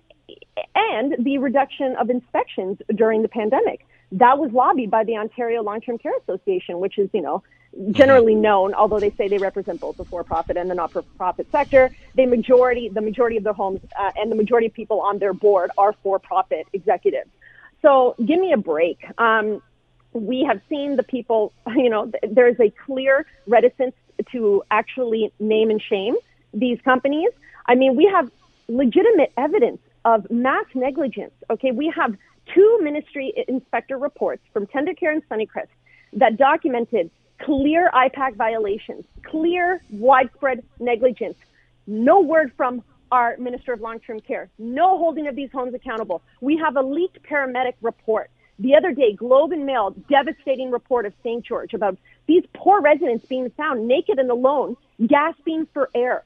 and 0.75 1.15
the 1.19 1.37
reduction 1.37 1.95
of 1.95 2.09
inspections 2.09 2.77
during 2.93 3.21
the 3.21 3.27
pandemic. 3.27 3.85
That 4.11 4.37
was 4.37 4.51
lobbied 4.51 4.91
by 4.91 5.03
the 5.03 5.17
Ontario 5.17 5.61
Long-Term 5.63 5.97
Care 5.97 6.13
Association, 6.21 6.79
which 6.79 6.97
is, 6.97 7.09
you 7.13 7.21
know, 7.21 7.43
generally 7.91 8.35
known, 8.35 8.73
although 8.73 8.99
they 8.99 9.11
say 9.17 9.27
they 9.27 9.37
represent 9.37 9.81
both 9.81 9.97
the 9.97 10.05
for-profit 10.05 10.55
and 10.57 10.69
the 10.69 10.75
not-for-profit 10.75 11.47
sector. 11.51 11.91
They 12.15 12.25
majority, 12.25 12.89
the 12.89 13.01
majority 13.01 13.37
of 13.37 13.43
their 13.43 13.53
homes 13.53 13.81
uh, 13.99 14.11
and 14.15 14.31
the 14.31 14.35
majority 14.35 14.67
of 14.67 14.73
people 14.73 15.01
on 15.01 15.19
their 15.19 15.33
board 15.33 15.71
are 15.77 15.93
for-profit 16.03 16.67
executives. 16.71 17.29
So 17.81 18.15
give 18.23 18.39
me 18.39 18.53
a 18.53 18.57
break. 18.57 19.05
Um, 19.17 19.61
we 20.13 20.43
have 20.43 20.61
seen 20.69 20.95
the 20.95 21.03
people, 21.03 21.51
you 21.75 21.89
know, 21.89 22.11
there 22.27 22.47
is 22.47 22.59
a 22.59 22.71
clear 22.85 23.25
reticence 23.47 23.95
to 24.31 24.63
actually 24.71 25.33
name 25.39 25.69
and 25.69 25.81
shame 25.81 26.15
these 26.53 26.79
companies. 26.81 27.31
I 27.65 27.75
mean, 27.75 27.95
we 27.95 28.05
have 28.05 28.31
legitimate 28.67 29.33
evidence 29.37 29.79
of 30.05 30.29
mass 30.29 30.65
negligence. 30.73 31.33
Okay, 31.49 31.71
we 31.71 31.91
have 31.93 32.15
two 32.53 32.79
ministry 32.81 33.33
inspector 33.47 33.97
reports 33.97 34.43
from 34.53 34.67
Tendercare 34.67 35.11
and 35.11 35.27
Sunnycrest 35.27 35.67
that 36.13 36.37
documented 36.37 37.09
clear 37.41 37.89
IPAC 37.93 38.35
violations, 38.35 39.03
clear 39.23 39.81
widespread 39.89 40.63
negligence. 40.79 41.35
No 41.87 42.21
word 42.21 42.53
from 42.55 42.83
our 43.11 43.35
Minister 43.37 43.73
of 43.73 43.81
Long-Term 43.81 44.21
Care. 44.21 44.49
No 44.57 44.97
holding 44.97 45.27
of 45.27 45.35
these 45.35 45.51
homes 45.51 45.73
accountable. 45.73 46.21
We 46.39 46.57
have 46.57 46.75
a 46.77 46.81
leaked 46.81 47.21
paramedic 47.23 47.73
report. 47.81 48.29
The 48.57 48.75
other 48.75 48.93
day, 48.93 49.13
Globe 49.13 49.51
and 49.51 49.65
Mail, 49.65 49.93
devastating 50.09 50.71
report 50.71 51.05
of 51.05 51.13
St. 51.23 51.45
George 51.45 51.73
about 51.73 51.97
these 52.27 52.43
poor 52.53 52.81
residents 52.81 53.25
being 53.25 53.49
found 53.51 53.87
naked 53.87 54.17
and 54.17 54.31
alone, 54.31 54.77
gasping 55.05 55.67
for 55.73 55.89
air. 55.93 56.23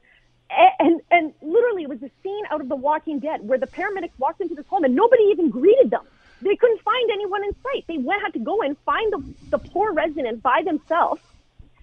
And, 0.80 1.02
and 1.12 1.34
literally, 1.42 1.84
it 1.84 1.90
was 1.90 2.02
a 2.02 2.10
scene 2.24 2.44
out 2.50 2.62
of 2.62 2.70
The 2.70 2.76
Walking 2.76 3.20
Dead 3.20 3.48
where 3.48 3.60
the 3.60 3.68
paramedics 3.68 4.18
walked 4.18 4.42
into 4.42 4.56
this 4.56 4.66
home 4.68 4.84
and 4.84 4.96
nobody 4.96 5.24
even 5.32 5.50
greeted 5.50 5.92
them. 5.92 6.06
They 6.42 6.56
couldn't 6.56 6.82
find 6.82 7.12
anyone 7.12 7.44
in 7.44 7.56
sight. 7.62 7.86
They 7.88 7.98
went, 7.98 8.22
had 8.22 8.34
to 8.34 8.40
go 8.40 8.62
and 8.62 8.78
find 8.86 9.12
the, 9.12 9.24
the 9.50 9.58
poor 9.58 9.92
resident 9.94 10.42
by 10.42 10.62
themselves, 10.64 11.22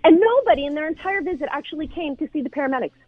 and 0.03 0.19
nobody 0.19 0.65
in 0.65 0.75
their 0.75 0.89
entire 0.89 1.21
visit 1.21 1.49
actually 1.53 1.89
came 1.89 2.17
to 2.17 2.29
see 2.33 2.41
the 2.43 2.49
paramedics. 2.49 2.99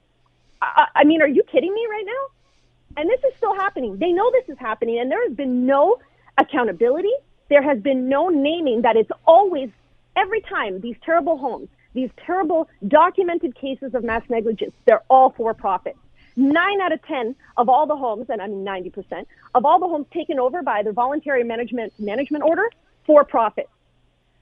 I, 0.60 0.86
I 0.94 1.04
mean, 1.04 1.22
are 1.22 1.28
you 1.28 1.42
kidding 1.42 1.72
me 1.72 1.86
right 1.90 2.04
now? 2.04 3.00
And 3.00 3.08
this 3.08 3.20
is 3.24 3.36
still 3.36 3.54
happening. 3.54 3.96
They 3.98 4.12
know 4.12 4.30
this 4.30 4.48
is 4.48 4.58
happening, 4.58 4.98
and 4.98 5.10
there 5.10 5.26
has 5.26 5.34
been 5.34 5.66
no 5.66 5.98
accountability. 6.36 7.12
There 7.48 7.62
has 7.62 7.80
been 7.80 8.08
no 8.08 8.28
naming 8.28 8.82
that 8.82 8.96
it's 8.96 9.10
always, 9.26 9.70
every 10.16 10.42
time, 10.42 10.80
these 10.80 10.96
terrible 11.02 11.38
homes, 11.38 11.68
these 11.98 12.10
terrible 12.24 12.68
documented 12.86 13.56
cases 13.56 13.92
of 13.92 14.04
mass 14.04 14.22
negligence, 14.28 14.72
they're 14.86 15.02
all 15.10 15.30
for 15.30 15.52
profit. 15.52 15.96
Nine 16.36 16.80
out 16.80 16.92
of 16.92 17.02
10 17.02 17.34
of 17.56 17.68
all 17.68 17.86
the 17.86 17.96
homes, 17.96 18.26
and 18.28 18.40
I 18.40 18.46
mean 18.46 18.64
90%, 18.64 19.26
of 19.56 19.64
all 19.64 19.80
the 19.80 19.88
homes 19.88 20.06
taken 20.12 20.38
over 20.38 20.62
by 20.62 20.84
the 20.84 20.92
voluntary 20.92 21.42
management 21.42 21.92
management 21.98 22.44
order, 22.44 22.70
for 23.04 23.24
profit. 23.24 23.68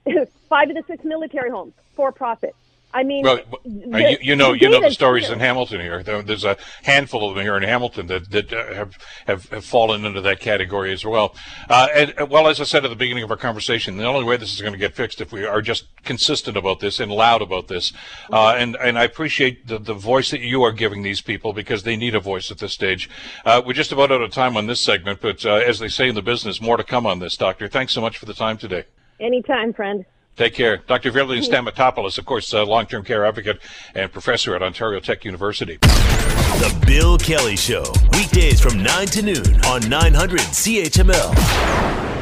Five 0.49 0.69
of 0.69 0.75
the 0.75 0.83
six 0.85 1.03
military 1.03 1.49
homes, 1.49 1.73
for 1.95 2.11
profit. 2.11 2.55
I 2.97 3.03
mean, 3.03 3.23
well, 3.23 3.39
the, 3.63 4.09
you, 4.09 4.17
you, 4.21 4.35
know, 4.35 4.53
you 4.53 4.71
know 4.71 4.81
the 4.81 4.89
stories 4.89 5.29
in 5.29 5.39
Hamilton 5.39 5.81
here. 5.81 6.01
There's 6.01 6.43
a 6.43 6.57
handful 6.81 7.29
of 7.29 7.35
them 7.35 7.43
here 7.43 7.55
in 7.55 7.61
Hamilton 7.61 8.07
that 8.07 8.31
that 8.31 8.51
uh, 8.51 8.73
have, 8.73 8.97
have, 9.27 9.49
have 9.49 9.63
fallen 9.63 10.03
into 10.03 10.19
that 10.21 10.39
category 10.39 10.91
as 10.91 11.05
well. 11.05 11.35
Uh, 11.69 11.89
and 11.93 12.15
uh, 12.19 12.25
well, 12.25 12.47
as 12.47 12.59
I 12.59 12.63
said 12.63 12.85
at 12.85 12.87
the 12.87 12.95
beginning 12.95 13.23
of 13.23 13.29
our 13.29 13.37
conversation, 13.37 13.97
the 13.97 14.05
only 14.05 14.23
way 14.23 14.35
this 14.35 14.51
is 14.51 14.61
going 14.61 14.73
to 14.73 14.79
get 14.79 14.95
fixed 14.95 15.21
if 15.21 15.31
we 15.31 15.45
are 15.45 15.61
just 15.61 15.85
consistent 16.05 16.57
about 16.57 16.79
this 16.79 16.99
and 16.99 17.11
loud 17.11 17.43
about 17.43 17.67
this. 17.67 17.93
Uh, 18.33 18.55
and 18.57 18.75
and 18.77 18.97
I 18.97 19.03
appreciate 19.03 19.67
the 19.67 19.77
the 19.77 19.93
voice 19.93 20.31
that 20.31 20.41
you 20.41 20.63
are 20.63 20.71
giving 20.71 21.03
these 21.03 21.21
people 21.21 21.53
because 21.53 21.83
they 21.83 21.97
need 21.97 22.15
a 22.15 22.19
voice 22.19 22.49
at 22.49 22.57
this 22.57 22.73
stage. 22.73 23.11
Uh, 23.45 23.61
we're 23.63 23.73
just 23.73 23.91
about 23.91 24.11
out 24.11 24.23
of 24.23 24.31
time 24.31 24.57
on 24.57 24.65
this 24.65 24.81
segment, 24.81 25.21
but 25.21 25.45
uh, 25.45 25.53
as 25.53 25.77
they 25.77 25.87
say 25.87 26.09
in 26.09 26.15
the 26.15 26.23
business, 26.23 26.59
more 26.59 26.77
to 26.77 26.83
come 26.83 27.05
on 27.05 27.19
this, 27.19 27.37
Doctor. 27.37 27.67
Thanks 27.67 27.93
so 27.93 28.01
much 28.01 28.17
for 28.17 28.25
the 28.25 28.33
time 28.33 28.57
today. 28.57 28.85
Anytime, 29.19 29.71
friend. 29.71 30.03
Take 30.37 30.53
care. 30.53 30.77
Dr. 30.77 31.09
Vivian 31.09 31.43
Stamatopoulos, 31.43 32.19
of 32.19 32.25
course, 32.25 32.53
uh, 32.53 32.63
long-term 32.63 33.03
care 33.03 33.25
advocate 33.25 33.59
and 33.95 34.11
professor 34.11 34.55
at 34.55 34.61
Ontario 34.61 34.99
Tech 34.99 35.25
University. 35.25 35.77
The 35.77 36.83
Bill 36.85 37.17
Kelly 37.17 37.55
Show, 37.55 37.91
weekdays 38.13 38.61
from 38.61 38.81
9 38.83 39.07
to 39.07 39.21
noon 39.23 39.65
on 39.65 39.89
900 39.89 40.39
CHML. 40.39 42.16